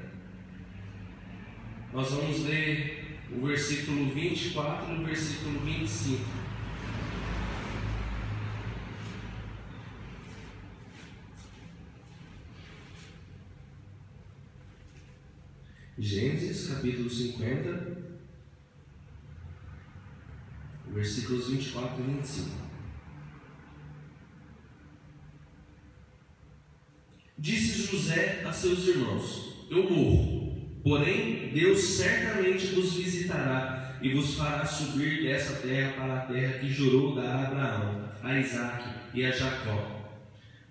nós 1.93 2.11
vamos 2.11 2.45
ler 2.45 3.19
o 3.31 3.45
versículo 3.45 4.09
24 4.09 4.93
e 4.93 4.97
o 4.97 5.05
versículo 5.05 5.59
25. 5.59 6.23
Gênesis 15.97 16.67
capítulo 16.67 17.09
50, 17.09 17.97
versículos 20.91 21.49
24 21.49 22.03
e 22.03 22.07
25. 22.15 22.49
Disse 27.37 27.87
José 27.89 28.43
a 28.45 28.51
seus 28.51 28.85
irmãos: 28.89 29.67
Eu 29.71 29.89
morro, 29.89 30.81
porém 30.83 31.53
Deus 31.53 31.79
certamente 31.79 32.75
vos 32.75 32.91
visitará 32.95 33.97
e 34.01 34.13
vos 34.13 34.35
fará 34.35 34.65
subir 34.65 35.23
dessa 35.23 35.65
terra 35.65 35.93
para 35.93 36.13
a 36.17 36.25
terra 36.25 36.59
que 36.59 36.73
jurou 36.73 37.15
dar 37.15 37.37
a 37.37 37.47
Abraão, 37.47 38.11
a 38.21 38.37
Isaque 38.37 38.89
e 39.13 39.23
a 39.23 39.31
Jacó. 39.31 39.95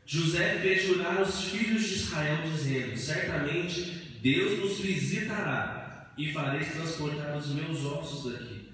José 0.05 0.59
fez 0.61 0.83
jurar 0.83 1.23
os 1.23 1.45
filhos 1.45 1.83
de 1.83 1.95
Israel, 1.95 2.43
dizendo: 2.43 2.95
Certamente 2.95 4.04
Deus 4.25 4.59
nos 4.59 4.81
visitará 4.81 6.15
e 6.17 6.33
fareis 6.33 6.73
transportar 6.73 7.37
os 7.37 7.49
meus 7.49 7.85
ossos 7.85 8.33
daqui. 8.33 8.71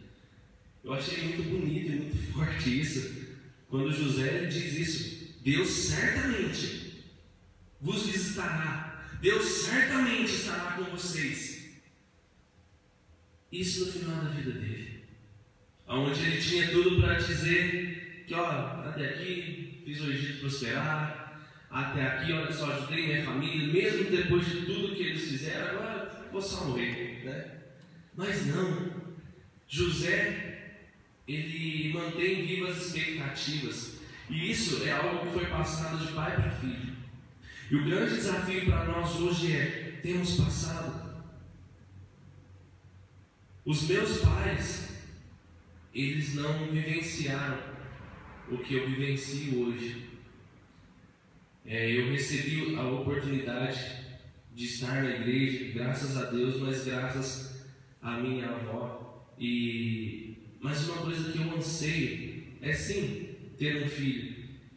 Eu 0.84 0.94
achei 0.94 1.24
muito 1.24 1.42
bonito 1.42 1.90
e 1.90 1.96
muito 1.96 2.16
forte 2.32 2.80
isso, 2.80 3.26
quando 3.68 3.90
José 3.90 4.46
diz 4.46 4.74
isso. 4.78 5.40
Deus 5.42 5.68
certamente 5.68 7.02
vos 7.80 8.06
visitará. 8.06 9.08
Deus 9.20 9.44
certamente 9.44 10.30
estará 10.32 10.72
com 10.76 10.84
vocês. 10.84 11.80
Isso 13.50 13.86
no 13.86 13.92
final 13.92 14.24
da 14.24 14.30
vida 14.30 14.52
dele. 14.52 15.02
Onde 15.88 16.20
ele 16.20 16.40
tinha 16.40 16.70
tudo 16.70 17.00
para 17.00 17.14
dizer 17.14 18.24
que, 18.24 18.34
ó, 18.34 18.88
até 18.88 19.04
aqui, 19.04 19.82
fiz 19.84 20.00
o 20.00 20.12
Egito 20.12 20.42
prosperar, 20.42 21.19
até 21.70 22.02
aqui, 22.04 22.32
olha 22.32 22.52
só, 22.52 22.72
ajudei 22.72 23.06
minha 23.06 23.24
família, 23.24 23.72
mesmo 23.72 24.10
depois 24.10 24.44
de 24.44 24.66
tudo 24.66 24.94
que 24.94 25.02
eles 25.02 25.22
fizeram, 25.22 25.68
agora 25.68 26.28
vou 26.32 26.42
só 26.42 26.64
morrer, 26.64 27.22
né? 27.24 27.60
Mas 28.16 28.46
não, 28.46 28.90
José, 29.68 30.78
ele 31.28 31.92
mantém 31.92 32.44
vivas 32.44 32.76
expectativas, 32.86 34.00
e 34.28 34.50
isso 34.50 34.82
é 34.84 34.90
algo 34.90 35.26
que 35.26 35.32
foi 35.32 35.46
passado 35.46 36.04
de 36.04 36.12
pai 36.12 36.34
para 36.34 36.50
filho. 36.50 36.90
E 37.70 37.76
o 37.76 37.84
grande 37.84 38.16
desafio 38.16 38.66
para 38.66 38.84
nós 38.86 39.14
hoje 39.16 39.52
é: 39.52 40.00
temos 40.02 40.40
passado. 40.40 41.22
Os 43.64 43.88
meus 43.88 44.18
pais, 44.18 45.04
eles 45.94 46.34
não 46.34 46.66
vivenciaram 46.66 47.58
o 48.50 48.58
que 48.58 48.74
eu 48.74 48.88
vivencio 48.88 49.66
hoje. 49.66 50.10
É, 51.64 51.90
eu 51.92 52.10
recebi 52.10 52.74
a 52.74 52.88
oportunidade 52.88 53.80
de 54.54 54.64
estar 54.64 55.02
na 55.02 55.10
igreja, 55.10 55.72
graças 55.72 56.16
a 56.16 56.30
Deus, 56.30 56.60
mas 56.60 56.84
graças 56.84 57.64
à 58.02 58.18
minha 58.18 58.48
avó. 58.48 59.26
E 59.38 60.36
mas 60.60 60.86
uma 60.88 60.98
coisa 60.98 61.32
que 61.32 61.38
eu 61.38 61.56
anseio 61.56 62.42
é 62.60 62.72
sim 62.72 63.28
ter 63.56 63.82
um 63.82 63.88
filho 63.88 64.34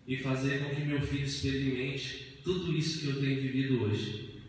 e 0.08 0.16
fazer 0.18 0.64
com 0.64 0.76
que 0.76 0.86
meu 0.86 1.02
filho 1.02 1.26
experimente 1.26 2.40
tudo 2.44 2.76
isso 2.76 3.00
que 3.00 3.08
eu 3.08 3.22
tenho 3.22 3.42
vivido 3.42 3.84
hoje. 3.84 4.40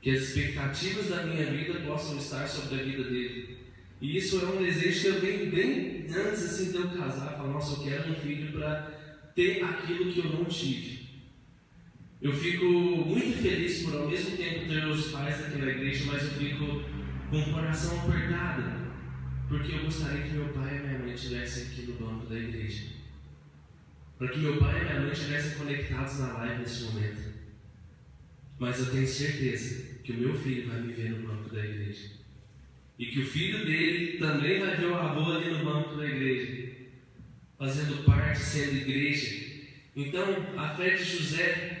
Que 0.00 0.10
as 0.10 0.22
expectativas 0.22 1.08
da 1.08 1.24
minha 1.24 1.46
vida 1.50 1.80
possam 1.80 2.16
estar 2.16 2.46
sobre 2.46 2.80
a 2.80 2.84
vida 2.84 3.04
dele. 3.04 3.58
E 4.00 4.16
isso 4.16 4.40
é 4.40 4.44
um 4.44 4.62
desejo 4.62 5.00
que 5.00 5.06
eu 5.08 5.20
venho 5.20 5.50
bem 5.50 6.06
antes 6.08 6.44
assim, 6.44 6.70
de 6.70 6.76
eu 6.76 6.88
casar. 6.90 7.36
Falar, 7.36 7.48
nossa, 7.48 7.80
eu 7.80 7.84
quero 7.84 8.12
um 8.12 8.14
filho 8.14 8.52
para 8.52 9.30
ter 9.34 9.62
aquilo 9.62 10.12
que 10.12 10.20
eu 10.20 10.30
não 10.30 10.44
tive. 10.44 10.97
Eu 12.20 12.32
fico 12.32 12.64
muito 12.64 13.42
feliz 13.42 13.82
por 13.82 13.94
ao 13.94 14.08
mesmo 14.08 14.36
tempo 14.36 14.68
ter 14.68 14.86
os 14.86 15.10
pais 15.12 15.44
aqui 15.44 15.58
na 15.58 15.68
igreja, 15.68 16.04
mas 16.06 16.22
eu 16.24 16.30
fico 16.30 16.82
com 17.30 17.38
o 17.38 17.52
coração 17.52 18.00
apertado. 18.00 18.88
Porque 19.48 19.72
eu 19.72 19.84
gostaria 19.84 20.22
que 20.22 20.34
meu 20.34 20.48
pai 20.48 20.76
e 20.76 20.86
minha 20.86 20.98
mãe 20.98 21.14
estivessem 21.14 21.64
aqui 21.64 21.82
no 21.82 21.94
banco 21.94 22.26
da 22.26 22.38
igreja 22.38 22.98
para 24.18 24.28
que 24.28 24.38
meu 24.40 24.56
pai 24.56 24.80
e 24.80 24.84
minha 24.84 25.00
mãe 25.00 25.12
estivessem 25.12 25.58
conectados 25.58 26.18
na 26.18 26.32
live 26.38 26.60
nesse 26.60 26.82
momento. 26.84 27.22
Mas 28.58 28.80
eu 28.80 28.90
tenho 28.90 29.06
certeza 29.06 30.00
que 30.02 30.10
o 30.10 30.16
meu 30.16 30.34
filho 30.34 30.68
vai 30.68 30.80
me 30.80 30.92
ver 30.92 31.10
no 31.10 31.28
banco 31.28 31.54
da 31.54 31.64
igreja. 31.64 32.18
E 32.98 33.06
que 33.06 33.20
o 33.20 33.26
filho 33.26 33.64
dele 33.64 34.18
também 34.18 34.58
vai 34.58 34.76
ver 34.76 34.86
o 34.86 34.96
avô 34.96 35.32
ali 35.32 35.50
no 35.52 35.64
banco 35.64 35.94
da 35.94 36.04
igreja, 36.04 36.68
fazendo 37.56 38.04
parte, 38.04 38.40
sendo 38.40 38.76
igreja. 38.76 39.68
Então, 39.94 40.24
a 40.56 40.74
fé 40.74 40.96
de 40.96 41.04
José, 41.04 41.77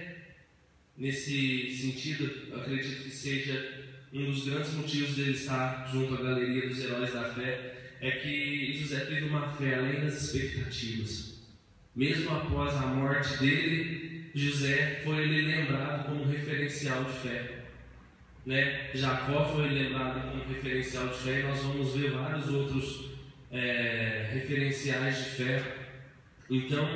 nesse 0.98 1.70
sentido, 1.74 2.54
acredito 2.54 3.04
que 3.04 3.10
seja 3.10 3.86
um 4.12 4.26
dos 4.26 4.44
grandes 4.46 4.74
motivos 4.74 5.14
dele 5.14 5.32
estar 5.32 5.88
junto 5.92 6.14
à 6.14 6.22
galeria 6.22 6.68
dos 6.68 6.82
heróis 6.82 7.12
da 7.12 7.24
fé, 7.24 7.74
é 8.00 8.10
que 8.10 8.74
José 8.74 9.04
teve 9.06 9.26
uma 9.26 9.48
fé 9.52 9.74
além 9.74 10.00
das 10.00 10.22
expectativas. 10.22 11.38
Mesmo 11.94 12.30
após 12.30 12.74
a 12.74 12.86
morte 12.86 13.38
dele, 13.38 14.30
José 14.34 15.00
foi 15.04 15.22
ele 15.22 15.42
lembrado 15.42 16.06
como 16.06 16.24
referencial 16.24 17.04
de 17.04 17.12
fé. 17.12 17.64
Né? 18.46 18.90
Jacó 18.94 19.44
foi 19.52 19.68
lembrado 19.68 20.30
como 20.30 20.44
referencial 20.44 21.08
de 21.08 21.18
fé 21.18 21.40
e 21.40 21.42
nós 21.42 21.60
vamos 21.60 21.94
ver 21.94 22.12
vários 22.12 22.48
outros 22.48 23.10
é, 23.50 24.30
referenciais 24.32 25.18
de 25.18 25.30
fé. 25.30 25.76
Então, 26.48 26.88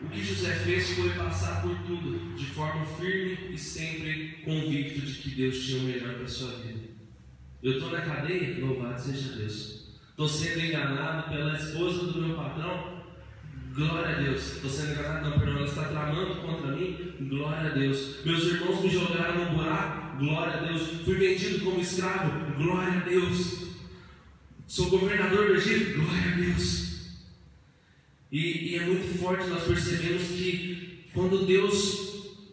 o 0.00 0.08
que 0.08 0.22
José 0.22 0.52
fez 0.56 0.90
foi 0.90 1.10
passar 1.10 1.62
por 1.62 1.76
tudo 1.86 2.36
de 2.36 2.46
forma 2.46 2.84
firme 2.84 3.54
e 3.54 3.58
sempre 3.58 4.42
convicto 4.44 5.00
de 5.00 5.14
que 5.14 5.30
Deus 5.30 5.64
tinha 5.64 5.80
o 5.80 5.84
melhor 5.84 6.14
para 6.14 6.24
a 6.24 6.28
sua 6.28 6.50
vida. 6.58 6.80
Eu 7.62 7.72
estou 7.72 7.90
na 7.90 8.02
cadeia? 8.02 8.64
Louvado 8.64 9.00
seja 9.00 9.36
Deus. 9.36 9.96
Estou 10.10 10.28
sendo 10.28 10.64
enganado 10.64 11.28
pela 11.30 11.56
esposa 11.56 12.12
do 12.12 12.20
meu 12.20 12.36
patrão? 12.36 13.02
Glória 13.74 14.16
a 14.16 14.20
Deus. 14.20 14.56
Estou 14.56 14.70
sendo 14.70 14.92
enganado, 14.92 15.30
não, 15.30 15.38
perdão. 15.38 15.56
Ela 15.56 15.66
está 15.66 15.84
tramando 15.84 16.36
contra 16.36 16.76
mim. 16.76 17.14
Glória 17.28 17.70
a 17.70 17.74
Deus. 17.74 18.24
Meus 18.24 18.44
irmãos 18.44 18.82
me 18.82 18.88
jogaram 18.88 19.44
no 19.44 19.58
buraco. 19.58 20.18
Glória 20.18 20.54
a 20.54 20.62
Deus. 20.64 20.82
Fui 21.04 21.14
vendido 21.14 21.64
como 21.64 21.80
escravo. 21.80 22.54
Glória 22.56 23.00
a 23.00 23.04
Deus. 23.04 23.66
Sou 24.66 24.88
governador 24.88 25.46
do 25.46 25.54
Egito. 25.54 26.00
Glória 26.00 26.32
a 26.32 26.36
Deus. 26.36 26.85
E, 28.30 28.72
e 28.72 28.76
é 28.76 28.86
muito 28.86 29.18
forte 29.18 29.48
nós 29.48 29.64
percebemos 29.64 30.22
que 30.28 31.06
quando 31.12 31.46
Deus 31.46 32.06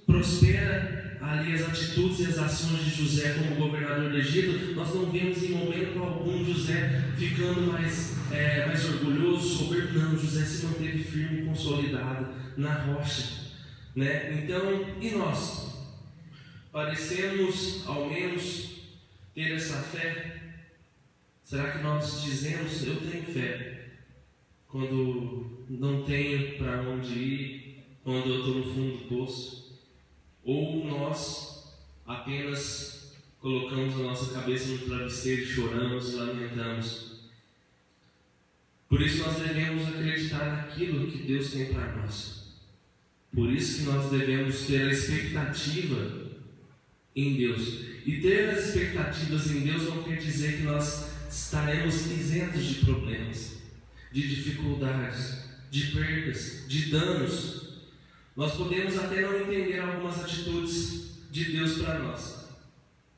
prospera 0.06 1.18
ali 1.22 1.54
as 1.54 1.62
atitudes 1.62 2.20
e 2.20 2.26
as 2.28 2.38
ações 2.38 2.84
de 2.84 2.90
José 2.92 3.34
como 3.34 3.56
governador 3.56 4.12
do 4.12 4.18
Egito, 4.18 4.76
nós 4.76 4.94
não 4.94 5.10
vemos 5.10 5.42
em 5.42 5.52
momento 5.52 6.00
algum 6.00 6.46
José 6.46 7.14
ficando 7.18 7.62
mais, 7.72 8.16
é, 8.32 8.66
mais 8.66 8.86
orgulhoso, 8.86 9.58
soberbo. 9.58 9.98
Não, 9.98 10.18
José 10.18 10.44
se 10.44 10.66
manteve 10.66 11.04
firme 11.04 11.42
e 11.42 11.46
consolidado 11.46 12.28
na 12.58 12.74
rocha. 12.74 13.44
Né? 13.96 14.44
Então, 14.44 14.86
e 15.00 15.12
nós? 15.12 15.74
Parecemos, 16.72 17.84
ao 17.86 18.10
menos, 18.10 18.82
ter 19.34 19.54
essa 19.54 19.78
fé? 19.82 20.42
Será 21.44 21.72
que 21.72 21.84
nós 21.84 22.24
dizemos, 22.24 22.86
eu 22.86 22.96
tenho 22.96 23.24
fé, 23.26 23.90
quando 24.68 25.63
não 25.80 26.04
tenho 26.04 26.58
para 26.58 26.82
onde 26.82 27.14
ir, 27.14 27.84
quando 28.04 28.30
eu 28.30 28.40
estou 28.40 28.56
no 28.56 28.64
fundo 28.74 28.98
do 28.98 29.08
poço? 29.08 29.82
Ou 30.44 30.86
nós 30.86 31.74
apenas 32.06 33.14
colocamos 33.40 33.96
a 33.96 34.04
nossa 34.04 34.34
cabeça 34.34 34.70
no 34.70 34.80
travesseiro, 34.80 35.46
choramos 35.46 36.14
e 36.14 36.16
lamentamos. 36.16 37.14
Por 38.88 39.02
isso 39.02 39.24
nós 39.24 39.38
devemos 39.38 39.88
acreditar 39.88 40.46
naquilo 40.46 41.12
que 41.12 41.24
Deus 41.24 41.52
tem 41.52 41.74
para 41.74 41.96
nós. 41.98 42.44
Por 43.34 43.52
isso 43.52 43.80
que 43.80 43.84
nós 43.86 44.12
devemos 44.12 44.68
ter 44.68 44.88
a 44.88 44.92
expectativa 44.92 46.24
em 47.16 47.36
Deus. 47.36 47.86
E 48.06 48.22
ter 48.22 48.50
as 48.50 48.68
expectativas 48.68 49.50
em 49.50 49.62
Deus 49.62 49.84
não 49.84 50.04
quer 50.04 50.18
dizer 50.18 50.58
que 50.58 50.64
nós 50.64 51.10
estaremos 51.30 52.12
isentos 52.12 52.64
de 52.64 52.86
problemas, 52.86 53.58
de 54.12 54.28
dificuldades, 54.28 55.43
de 55.74 55.88
perdas, 55.88 56.66
de 56.68 56.92
danos. 56.92 57.80
Nós 58.38 58.54
podemos 58.54 58.96
até 58.96 59.22
não 59.22 59.42
entender 59.42 59.80
algumas 59.80 60.24
atitudes 60.24 61.26
de 61.32 61.46
Deus 61.46 61.80
para 61.80 61.98
nós, 61.98 62.48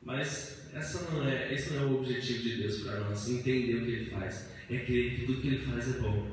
mas 0.01 0.69
essa 0.73 1.11
não 1.11 1.27
é, 1.27 1.53
esse 1.53 1.73
não 1.73 1.83
é 1.83 1.85
o 1.85 1.95
objetivo 1.97 2.43
de 2.43 2.55
Deus 2.55 2.77
para 2.77 3.01
nós, 3.01 3.29
entender 3.29 3.75
o 3.75 3.85
que 3.85 3.91
Ele 3.91 4.09
faz. 4.09 4.51
É 4.69 4.77
crer 4.77 5.15
que 5.15 5.25
tudo 5.25 5.41
que 5.41 5.47
Ele 5.49 5.65
faz 5.65 5.95
é 5.95 5.99
bom. 5.99 6.31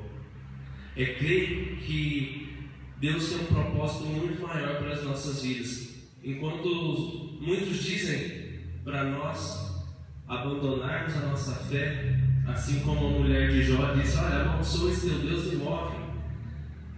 É 0.95 1.05
crer 1.07 1.77
que 1.85 2.57
Deus 3.01 3.27
tem 3.27 3.39
um 3.41 3.45
propósito 3.45 4.05
muito 4.05 4.41
maior 4.41 4.77
para 4.77 4.93
as 4.93 5.03
nossas 5.03 5.43
vidas. 5.43 5.89
Enquanto 6.23 7.37
muitos 7.41 7.83
dizem 7.83 8.61
para 8.85 9.03
nós 9.03 9.83
abandonarmos 10.25 11.17
a 11.17 11.27
nossa 11.27 11.53
fé, 11.65 12.17
assim 12.47 12.79
como 12.79 13.07
a 13.07 13.09
mulher 13.09 13.51
de 13.51 13.63
Jó 13.63 13.93
disse: 13.93 14.17
Olha, 14.17 14.43
amaldiçoa 14.43 14.89
esse 14.89 15.09
teu 15.09 15.19
Deus 15.19 15.51
e 15.51 15.57
morre. 15.57 16.02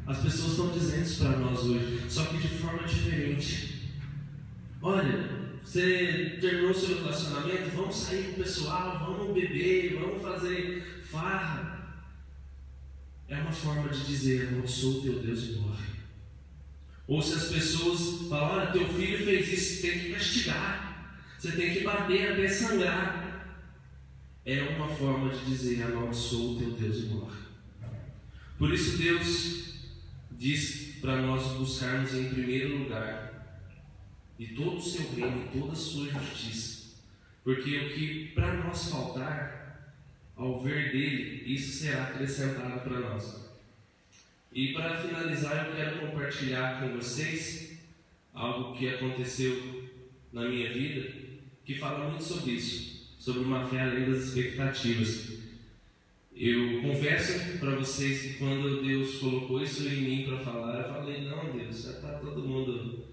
As 0.08 0.20
pessoas 0.20 0.52
estão 0.52 0.70
dizendo 0.70 1.02
isso 1.02 1.24
para 1.24 1.38
nós 1.38 1.60
hoje, 1.64 2.04
só 2.08 2.26
que 2.26 2.38
de 2.38 2.48
forma 2.48 2.88
diferente. 2.88 3.90
Olha, 4.80 5.30
você 5.64 6.38
terminou 6.40 6.74
seu 6.74 6.98
relacionamento, 6.98 7.76
vamos 7.76 7.96
sair 7.96 8.26
com 8.26 8.32
o 8.34 8.44
pessoal, 8.44 9.00
vamos 9.00 9.34
beber, 9.34 10.00
vamos 10.00 10.22
fazer 10.22 11.02
farra. 11.10 12.06
É 13.28 13.36
uma 13.42 13.52
forma 13.52 13.90
de 13.90 14.06
dizer, 14.06 14.48
sou 14.68 15.02
teu 15.02 15.20
Deus 15.20 15.44
e 15.44 15.52
morre. 15.54 15.96
Ou 17.08 17.20
se 17.20 17.34
as 17.34 17.46
pessoas 17.46 18.28
falam, 18.30 18.58
olha, 18.58 18.72
teu 18.72 18.88
filho 18.88 19.26
fez 19.26 19.54
isso, 19.54 19.82
tem 19.82 20.00
que 20.00 20.14
castigar, 20.14 21.20
você 21.38 21.52
tem 21.54 21.74
que 21.74 21.84
bater 21.84 22.34
até 22.34 22.48
sangrar. 22.48 23.66
É 24.46 24.62
uma 24.78 24.88
forma 24.88 25.34
de 25.34 25.46
dizer, 25.46 25.84
sou 26.14 26.60
teu 26.60 26.72
Deus 26.72 26.98
e 26.98 27.06
morre. 27.08 27.40
Por 28.60 28.72
isso 28.72 28.98
Deus 29.00 29.65
diz 30.46 30.98
para 31.02 31.24
nós 31.24 31.54
buscarmos 31.54 32.14
em 32.14 32.30
primeiro 32.30 32.78
lugar 32.78 33.66
e 34.38 34.46
todo 34.50 34.78
o 34.78 34.82
seu 34.82 35.10
reino 35.14 35.44
e 35.44 35.60
toda 35.60 35.72
a 35.72 35.76
sua 35.76 36.08
justiça. 36.08 36.98
Porque 37.44 37.80
o 37.80 37.94
que 37.96 38.32
para 38.36 38.54
nós 38.64 38.92
faltar, 38.92 39.96
ao 40.36 40.62
ver 40.62 40.92
dele, 40.92 41.52
isso 41.52 41.80
será 41.80 42.04
acrescentado 42.04 42.82
para 42.82 43.00
nós. 43.00 43.50
E 44.54 44.72
para 44.74 45.02
finalizar, 45.02 45.66
eu 45.66 45.76
quero 45.76 46.00
compartilhar 46.02 46.80
com 46.80 46.96
vocês 46.96 47.80
algo 48.32 48.78
que 48.78 48.88
aconteceu 48.88 49.90
na 50.32 50.48
minha 50.48 50.72
vida, 50.72 51.12
que 51.64 51.74
fala 51.74 52.08
muito 52.08 52.24
sobre 52.24 52.52
isso, 52.52 53.16
sobre 53.18 53.42
uma 53.42 53.68
fé 53.68 53.82
além 53.82 54.12
das 54.12 54.26
expectativas. 54.26 55.45
Eu 56.38 56.82
confesso 56.82 57.60
para 57.60 57.76
vocês 57.76 58.22
que 58.22 58.34
quando 58.34 58.84
Deus 58.84 59.20
colocou 59.20 59.64
isso 59.64 59.88
em 59.88 60.02
mim 60.02 60.26
para 60.28 60.40
falar, 60.40 60.82
eu 60.82 60.94
falei: 60.94 61.22
não, 61.22 61.54
Deus, 61.54 61.84
já 61.84 61.92
está 61.92 62.10
todo 62.20 62.44
mundo. 62.44 63.06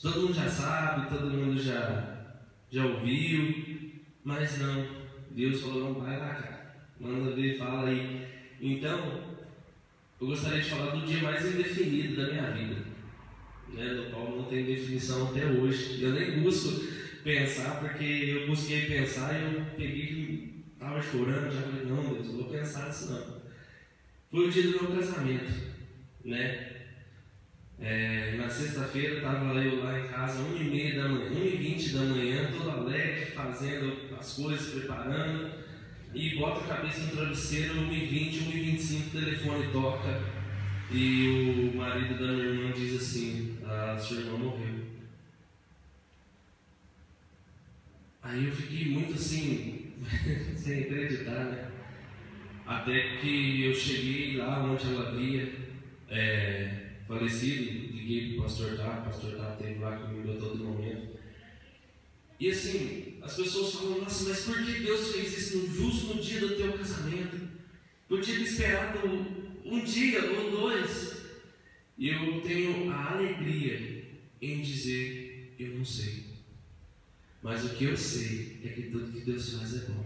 Todo 0.00 0.20
mundo 0.20 0.34
já 0.34 0.46
sabe, 0.46 1.08
todo 1.08 1.30
mundo 1.30 1.58
já, 1.58 2.36
já 2.70 2.84
ouviu, 2.84 3.94
mas 4.22 4.58
não. 4.58 4.86
Deus 5.30 5.62
falou: 5.62 5.94
não, 5.94 6.00
vai 6.02 6.18
lá, 6.18 6.34
cara, 6.34 6.76
manda 7.00 7.34
ver, 7.34 7.56
fala 7.56 7.88
aí. 7.88 8.26
Então, 8.60 9.34
eu 10.20 10.26
gostaria 10.26 10.60
de 10.60 10.68
falar 10.68 10.94
do 10.94 11.06
dia 11.06 11.22
mais 11.22 11.42
indefinido 11.42 12.16
da 12.16 12.32
minha 12.32 12.50
vida, 12.50 12.84
né, 13.72 13.94
do 13.94 14.10
qual 14.10 14.36
não 14.36 14.44
tem 14.44 14.66
definição 14.66 15.30
até 15.30 15.46
hoje. 15.46 16.02
Eu 16.02 16.12
nem 16.12 16.42
busco 16.42 16.84
pensar, 17.24 17.80
porque 17.80 18.04
eu 18.04 18.46
busquei 18.46 18.82
pensar 18.82 19.32
e 19.40 19.54
eu 19.54 19.64
peguei 19.74 20.55
Estava 20.86 21.02
chorando, 21.02 21.52
já 21.52 21.62
falei, 21.62 21.84
não, 21.84 22.14
Deus, 22.14 22.26
eu 22.28 22.32
vou 22.34 22.44
pensar 22.44 22.86
nisso 22.86 23.10
não. 23.10 23.42
Foi 24.30 24.46
o 24.46 24.50
dia 24.52 24.62
do 24.62 24.70
meu 24.70 24.96
casamento, 24.96 25.52
né? 26.24 26.76
É, 27.80 28.36
na 28.36 28.48
sexta-feira 28.48 29.16
estava 29.16 29.52
eu 29.54 29.82
lá 29.82 29.98
em 29.98 30.06
casa, 30.06 30.44
1h30 30.44 30.94
da 30.94 31.08
manhã, 31.08 31.30
1h20 31.30 31.92
da 31.92 32.00
manhã, 32.02 32.52
todo 32.52 32.70
alegre, 32.70 33.26
fazendo 33.32 34.14
as 34.16 34.32
coisas, 34.34 34.74
preparando, 34.74 35.54
e 36.14 36.36
bota 36.36 36.60
a 36.60 36.76
cabeça 36.76 37.00
no 37.00 37.16
travesseiro, 37.16 37.74
1h20, 37.74 38.32
1h25, 38.44 39.06
o 39.08 39.10
telefone 39.10 39.72
toca, 39.72 40.22
e 40.92 41.72
o 41.74 41.76
marido 41.76 42.16
da 42.16 42.32
minha 42.32 42.46
irmã 42.46 42.72
diz 42.72 43.02
assim, 43.02 43.58
a 43.66 43.98
sua 43.98 44.18
irmã 44.18 44.38
morreu. 44.38 44.86
Aí 48.22 48.46
eu 48.46 48.52
fiquei 48.52 48.86
muito 48.92 49.14
assim, 49.14 49.85
sem 50.56 50.82
acreditar, 50.82 51.44
né? 51.44 51.70
Até 52.66 53.16
que 53.18 53.62
eu 53.62 53.74
cheguei 53.74 54.36
lá 54.36 54.64
onde 54.64 54.86
ela 54.86 55.08
havia 55.08 55.52
é, 56.08 56.86
falecido, 57.06 57.94
liguei 57.94 58.32
para 58.32 58.40
o 58.40 58.42
pastor 58.42 58.76
Tá, 58.76 59.00
o 59.00 59.04
pastor 59.04 59.36
Tá 59.36 59.52
esteve 59.52 59.78
lá 59.78 59.96
comigo 59.96 60.32
a 60.32 60.36
todo 60.36 60.64
momento. 60.64 61.16
E 62.38 62.50
assim, 62.50 63.18
as 63.22 63.34
pessoas 63.34 63.72
falam, 63.74 64.00
nossa, 64.00 64.28
mas 64.28 64.44
por 64.44 64.62
que 64.64 64.80
Deus 64.80 65.12
fez 65.12 65.38
isso 65.38 65.66
justo 65.72 66.14
no 66.14 66.22
dia 66.22 66.40
do 66.40 66.56
teu 66.56 66.72
casamento? 66.72 67.48
Podia 68.08 68.34
ter 68.34 68.42
esperado 68.42 69.08
um 69.64 69.84
dia 69.84 70.22
ou 70.32 70.50
dois. 70.50 71.16
E 71.96 72.08
eu 72.08 72.40
tenho 72.42 72.90
a 72.92 73.12
alegria 73.12 74.04
em 74.42 74.60
dizer, 74.60 75.54
eu 75.58 75.78
não 75.78 75.84
sei. 75.84 76.25
Mas 77.46 77.64
o 77.64 77.68
que 77.68 77.84
eu 77.84 77.96
sei 77.96 78.60
é 78.64 78.68
que 78.70 78.90
tudo 78.90 79.12
que 79.12 79.20
Deus 79.20 79.54
faz 79.54 79.76
é 79.76 79.86
bom. 79.86 80.04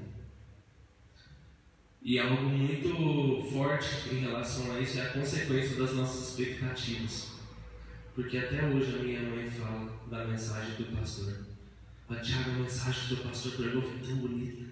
E 2.03 2.19
algo 2.19 2.43
muito 2.43 3.51
forte 3.51 4.15
em 4.15 4.19
relação 4.19 4.71
a 4.71 4.79
isso 4.79 4.99
é 4.99 5.07
a 5.07 5.13
consequência 5.15 5.75
das 5.79 5.95
nossas 5.95 6.29
expectativas. 6.29 7.29
Porque 8.15 8.37
até 8.37 8.63
hoje 8.67 8.95
a 8.95 9.03
minha 9.03 9.23
mãe 9.23 9.49
fala 9.49 9.91
da 10.11 10.27
mensagem 10.27 10.75
do 10.75 10.95
pastor. 10.95 11.47
A 12.11 12.17
Tiago, 12.17 12.51
a 12.51 12.55
mensagem 12.57 13.09
do 13.09 13.23
pastor 13.23 13.53
pregou 13.53 13.81
foi 13.81 14.01
tão 14.01 14.17
bonita. 14.17 14.67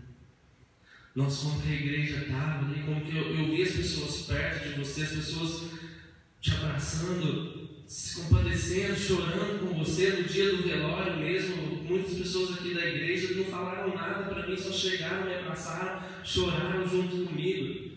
Nós, 1.14 1.38
como 1.38 1.62
que 1.62 1.68
a 1.70 1.74
igreja 1.74 2.18
estava 2.18 2.66
ali, 2.66 2.82
como 2.82 3.00
que 3.00 3.16
eu, 3.16 3.34
eu 3.34 3.46
vi 3.46 3.62
as 3.62 3.72
pessoas 3.72 4.26
perto 4.26 4.68
de 4.68 4.74
você, 4.78 5.04
as 5.04 5.12
pessoas 5.12 5.70
te 6.38 6.50
abraçando, 6.50 7.82
se 7.86 8.20
compadecendo, 8.20 8.94
chorando 8.94 9.66
com 9.66 9.82
você 9.82 10.10
no 10.10 10.24
dia 10.24 10.54
do 10.54 10.64
velório 10.64 11.16
mesmo. 11.16 11.77
Muitas 11.88 12.18
pessoas 12.18 12.58
aqui 12.58 12.74
da 12.74 12.84
igreja 12.84 13.34
não 13.34 13.46
falaram 13.46 13.94
nada 13.94 14.24
para 14.24 14.46
mim, 14.46 14.56
só 14.56 14.70
chegaram, 14.70 15.24
me 15.24 15.34
abraçaram, 15.34 16.02
choraram 16.22 16.86
junto 16.86 17.24
comigo. 17.24 17.92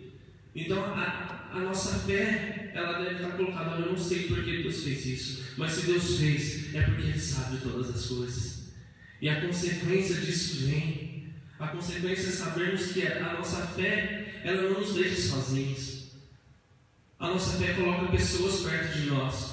Então 0.56 0.82
a, 0.84 1.50
a 1.52 1.60
nossa 1.60 2.00
fé, 2.00 2.72
ela 2.74 3.04
deve 3.04 3.16
estar 3.16 3.36
colocada. 3.36 3.82
Eu 3.82 3.92
não 3.92 3.98
sei 3.98 4.30
por 4.30 4.44
que 4.44 4.64
Deus 4.64 4.84
fez 4.84 5.06
isso, 5.06 5.54
mas 5.58 5.74
se 5.74 5.88
Deus 5.88 6.18
fez, 6.18 6.74
é 6.74 6.82
porque 6.84 7.02
Ele 7.02 7.20
sabe 7.20 7.58
todas 7.58 7.90
as 7.90 8.06
coisas. 8.06 8.72
E 9.22 9.28
a 9.28 9.42
consequência 9.42 10.16
disso 10.16 10.66
vem. 10.66 11.34
A 11.60 11.68
consequência 11.68 12.30
é 12.30 12.32
sabermos 12.32 12.94
que 12.94 13.06
a 13.06 13.34
nossa 13.34 13.68
fé, 13.68 14.42
ela 14.44 14.64
não 14.64 14.80
nos 14.80 14.94
deixa 14.94 15.22
sozinhos. 15.22 16.12
A 17.20 17.28
nossa 17.28 17.60
fé 17.60 17.74
coloca 17.74 18.08
pessoas 18.08 18.62
perto 18.62 18.98
de 18.98 19.10
nós. 19.10 19.51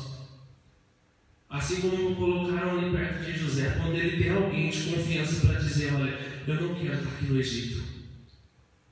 Assim 1.50 1.80
como 1.80 2.14
colocaram 2.14 2.78
ali 2.78 2.90
perto 2.90 3.24
de 3.24 3.38
José, 3.38 3.70
quando 3.78 3.94
ele 3.94 4.22
tem 4.22 4.32
alguém 4.32 4.68
de 4.68 4.82
confiança 4.82 5.46
para 5.46 5.58
dizer: 5.58 5.94
Olha, 5.94 6.18
eu 6.46 6.54
não 6.60 6.74
quero 6.74 6.94
estar 6.94 7.08
aqui 7.08 7.24
no 7.24 7.40
Egito. 7.40 7.82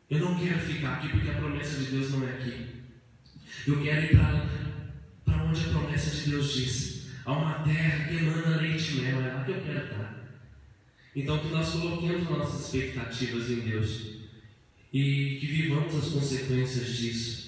Eu 0.09 0.21
não 0.21 0.39
quero 0.39 0.59
ficar 0.61 0.95
aqui 0.95 1.09
porque 1.09 1.31
a 1.31 1.35
promessa 1.35 1.79
de 1.79 1.91
Deus 1.91 2.13
não 2.13 2.27
é 2.27 2.33
aqui. 2.33 2.67
Eu 3.67 3.83
quero 3.83 4.05
ir 4.07 4.17
para 5.25 5.45
onde 5.45 5.61
a 5.61 5.69
promessa 5.69 6.11
de 6.11 6.31
Deus 6.31 6.53
diz. 6.55 7.07
Há 7.27 7.33
uma 7.33 7.59
terra 7.65 8.09
que 8.09 8.17
emana 8.17 8.57
leite 8.57 8.93
e 8.93 9.01
mel, 9.01 9.21
é 9.21 9.35
lá 9.35 9.45
que 9.45 9.51
eu 9.51 9.61
quero 9.61 9.85
estar. 9.85 10.17
Então, 11.15 11.39
que 11.39 11.49
nós 11.49 11.71
coloquemos 11.71 12.31
nossas 12.31 12.67
expectativas 12.67 13.51
em 13.51 13.61
Deus 13.61 14.01
e 14.93 15.39
que 15.41 15.47
vivamos 15.47 15.95
as 15.95 16.09
consequências 16.09 16.97
disso 16.97 17.46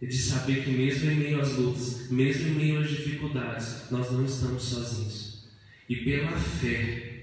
e 0.00 0.06
de 0.06 0.16
saber 0.16 0.62
que 0.62 0.70
mesmo 0.70 1.10
em 1.10 1.16
meio 1.16 1.40
às 1.40 1.52
lutas, 1.56 2.10
mesmo 2.10 2.48
em 2.48 2.52
meio 2.52 2.80
às 2.80 2.90
dificuldades, 2.90 3.90
nós 3.90 4.10
não 4.12 4.24
estamos 4.24 4.62
sozinhos. 4.62 5.48
E 5.88 5.96
pela 5.96 6.32
fé, 6.32 7.22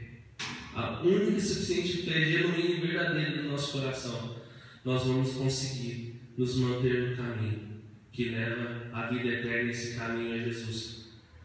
a 0.74 1.02
única 1.02 1.38
e 1.38 1.42
suficiente 1.42 2.04
fé 2.04 2.26
genuína 2.26 2.76
e 2.76 2.82
verdadeira 2.82 3.44
do 3.44 3.50
nosso 3.50 3.74
coração, 3.74 4.38
nós 4.84 5.04
vamos 5.06 5.34
conseguir 5.34 6.20
nos 6.36 6.56
manter 6.56 7.10
no 7.10 7.16
caminho 7.16 7.74
que 8.12 8.30
leva 8.30 8.90
à 8.92 9.08
vida 9.08 9.28
eterna. 9.28 9.70
Esse 9.70 9.96
caminho 9.96 10.36
é 10.36 10.44
Jesus. 10.46 11.04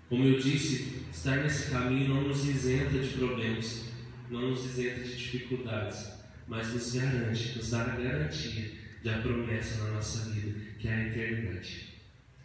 Como 0.08 0.24
eu 0.24 0.38
disse, 0.38 1.02
estar 1.12 1.42
nesse 1.42 1.70
caminho 1.70 2.08
não 2.08 2.28
nos 2.28 2.46
isenta 2.46 2.98
de 2.98 3.08
problemas, 3.08 3.84
não 4.30 4.50
nos 4.50 4.64
isenta 4.64 5.00
de 5.00 5.14
dificuldades, 5.14 6.10
mas 6.46 6.72
nos 6.72 6.94
garante, 6.94 7.58
nos 7.58 7.70
dá 7.70 7.82
a 7.82 7.96
garantia 7.96 8.77
da 9.02 9.18
promessa 9.18 9.84
na 9.84 9.92
nossa 9.92 10.30
vida 10.30 10.58
que 10.78 10.88
é 10.88 10.94
a 10.94 11.06
eternidade. 11.08 11.88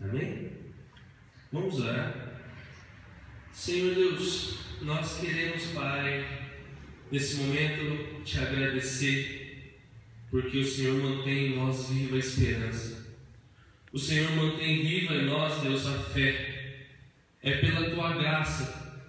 Amém? 0.02 0.52
Vamos 1.52 1.80
orar. 1.80 2.42
Senhor 3.52 3.94
Deus, 3.94 4.58
nós 4.82 5.20
queremos, 5.20 5.66
Pai, 5.68 6.50
nesse 7.12 7.36
momento 7.36 8.24
te 8.24 8.40
agradecer, 8.40 9.80
porque 10.32 10.58
o 10.58 10.66
Senhor 10.66 11.02
mantém 11.02 11.52
em 11.52 11.56
nós 11.58 11.90
viva 11.90 12.16
a 12.16 12.20
esperança. 12.20 13.16
O 13.92 14.00
Senhor 14.00 14.32
mantém 14.32 14.82
viva 14.82 15.14
em 15.14 15.26
nós, 15.26 15.62
Deus, 15.62 15.86
a 15.86 16.00
fé. 16.00 16.88
É 17.44 17.58
pela 17.58 17.92
tua 17.92 18.18
graça, 18.18 19.06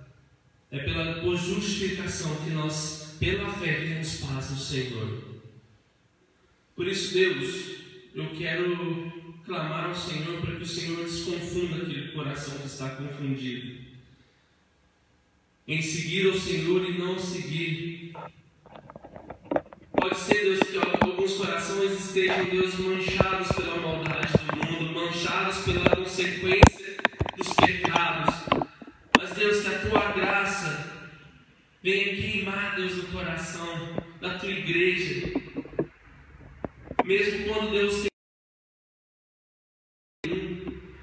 é 0.70 0.80
pela 0.80 1.20
tua 1.20 1.36
justificação 1.36 2.36
que 2.44 2.50
nós, 2.50 3.16
pela 3.18 3.50
fé, 3.54 3.86
temos 3.86 4.18
paz 4.18 4.50
no 4.50 4.58
Senhor. 4.58 5.23
Por 6.76 6.88
isso, 6.88 7.14
Deus, 7.14 7.76
eu 8.16 8.30
quero 8.36 9.12
clamar 9.44 9.84
ao 9.84 9.94
Senhor 9.94 10.40
para 10.40 10.56
que 10.56 10.62
o 10.62 10.66
Senhor 10.66 11.04
desconfunda 11.04 11.76
aquele 11.76 12.10
coração 12.10 12.58
que 12.58 12.66
está 12.66 12.88
confundido. 12.96 13.84
Em 15.68 15.80
seguir 15.80 16.26
ao 16.26 16.34
Senhor 16.34 16.84
e 16.84 16.98
não 16.98 17.16
seguir. 17.16 18.12
Pode 19.92 20.16
ser, 20.18 20.42
Deus, 20.42 20.60
que 20.60 20.76
alguns 20.76 21.34
corações 21.34 21.92
estejam, 21.92 22.44
Deus, 22.46 22.74
manchados 22.74 23.52
pela 23.52 23.76
maldade 23.76 24.32
do 24.32 24.66
mundo, 24.66 24.94
manchados 24.94 25.58
pela 25.58 25.94
consequência 25.94 26.96
dos 27.36 27.48
pecados. 27.54 28.34
Mas, 29.16 29.30
Deus, 29.30 29.62
que 29.62 29.74
a 29.74 29.78
tua 29.78 30.12
graça 30.12 31.12
venha 31.80 32.16
queimar, 32.16 32.74
Deus, 32.74 32.96
no 32.96 33.04
coração 33.04 33.96
da 34.20 34.38
tua 34.38 34.50
igreja 34.50 35.44
mesmo 37.04 37.46
quando 37.46 37.70
Deus 37.70 38.02
tem 38.02 38.08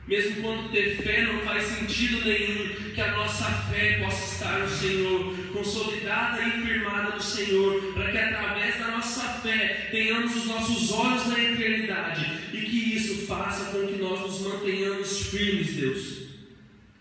mesmo 0.07 0.41
quando 0.41 0.71
ter 0.71 0.97
fé 0.97 1.21
não 1.21 1.39
faz 1.39 1.63
sentido 1.63 2.25
nenhum, 2.25 2.91
que 2.93 2.99
a 2.99 3.13
nossa 3.13 3.45
fé 3.45 3.99
possa 3.99 4.33
estar 4.35 4.59
no 4.59 4.67
Senhor, 4.67 5.33
consolidada 5.53 6.41
e 6.45 6.65
firmada 6.65 7.15
no 7.15 7.21
Senhor, 7.21 7.93
para 7.93 8.11
que 8.11 8.17
através 8.17 8.77
da 8.77 8.91
nossa 8.91 9.21
fé 9.39 9.87
tenhamos 9.89 10.35
os 10.35 10.45
nossos 10.47 10.91
olhos 10.91 11.27
na 11.27 11.41
eternidade 11.41 12.25
e 12.51 12.61
que 12.61 12.93
isso 12.93 13.25
faça 13.25 13.71
com 13.71 13.87
que 13.87 14.01
nós 14.01 14.19
nos 14.19 14.41
mantenhamos 14.41 15.27
firmes, 15.27 15.75
Deus, 15.77 16.27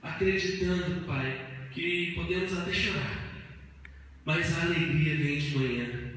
acreditando, 0.00 1.04
Pai, 1.04 1.48
que 1.72 2.12
podemos 2.14 2.56
até 2.56 2.72
chorar, 2.72 3.42
mas 4.24 4.56
a 4.56 4.62
alegria 4.66 5.16
vem 5.16 5.38
de 5.38 5.58
manhã. 5.58 6.10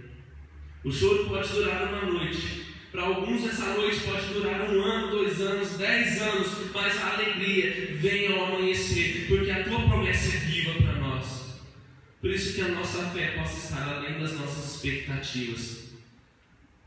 O 0.83 0.91
choro 0.91 1.27
pode 1.27 1.49
durar 1.53 1.87
uma 1.87 2.11
noite, 2.11 2.62
para 2.93 3.01
alguns, 3.01 3.43
essa 3.43 3.73
noite 3.73 4.01
pode 4.01 4.27
durar 4.35 4.69
um 4.69 4.83
ano, 4.83 5.09
dois 5.09 5.41
anos, 5.41 5.71
dez 5.79 6.21
anos, 6.21 6.47
mas 6.71 6.95
a 7.01 7.13
alegria 7.15 7.95
vem 7.95 8.31
ao 8.31 8.45
amanhecer, 8.45 9.25
porque 9.27 9.49
a 9.49 9.63
tua 9.63 9.79
promessa 9.81 10.37
é 10.37 10.39
viva 10.41 10.73
para 10.79 10.93
nós. 10.99 11.57
Por 12.21 12.29
isso, 12.29 12.53
que 12.53 12.61
a 12.61 12.67
nossa 12.67 13.09
fé 13.09 13.31
possa 13.31 13.57
estar 13.57 13.95
além 13.95 14.19
das 14.19 14.33
nossas 14.33 14.75
expectativas. 14.75 15.91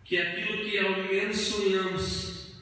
que 0.04 0.16
aquilo 0.16 0.59
que 0.64 0.78
ao 0.78 1.02
menos 1.09 1.36
sonhamos, 1.36 2.52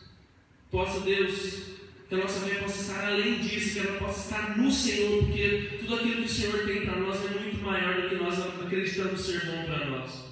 possa 0.70 1.00
Deus, 1.00 1.74
que 2.08 2.14
a 2.14 2.18
nossa 2.18 2.40
vida 2.46 2.60
possa 2.60 2.80
estar 2.80 3.04
além 3.12 3.40
disso, 3.40 3.74
que 3.74 3.86
ela 3.86 3.98
possa 3.98 4.20
estar 4.20 4.56
no 4.56 4.72
Senhor, 4.72 5.24
porque 5.24 5.76
tudo 5.80 5.96
aquilo 5.96 6.22
que 6.22 6.22
o 6.22 6.28
Senhor 6.28 6.64
tem 6.64 6.86
para 6.86 6.96
nós 6.96 7.22
é 7.22 7.38
muito 7.38 7.62
maior 7.62 8.00
do 8.00 8.08
que 8.08 8.14
nós 8.14 8.40
acreditamos 8.40 9.20
ser 9.20 9.44
bom 9.44 9.64
para 9.66 9.84
nós. 9.84 10.24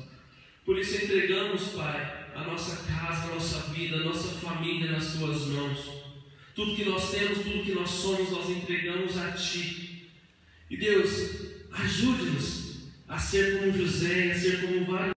Por 0.65 0.79
isso 0.79 1.05
entregamos, 1.05 1.65
Pai, 1.73 2.22
a 2.35 2.45
nossa 2.45 2.77
casa, 2.85 3.25
a 3.25 3.35
nossa 3.35 3.59
vida, 3.73 3.97
a 3.97 4.05
nossa 4.05 4.29
família 4.41 4.91
nas 4.93 5.15
tuas 5.15 5.47
mãos. 5.47 6.03
Tudo 6.55 6.77
que 6.77 6.85
nós 6.85 7.11
temos, 7.11 7.39
tudo 7.39 7.65
que 7.65 7.73
nós 7.73 7.91
somos, 7.91 8.31
nós 8.31 8.51
entregamos 8.51 9.17
a 9.19 9.33
Ti. 9.33 10.11
E 10.71 10.77
Deus, 10.77 11.11
ajude-nos 11.73 12.63
a 13.09 13.19
ser 13.19 13.59
como 13.59 13.73
José, 13.73 14.33
a 14.33 14.39
ser 14.39 14.61
como 14.63 14.85
vários. 14.87 15.03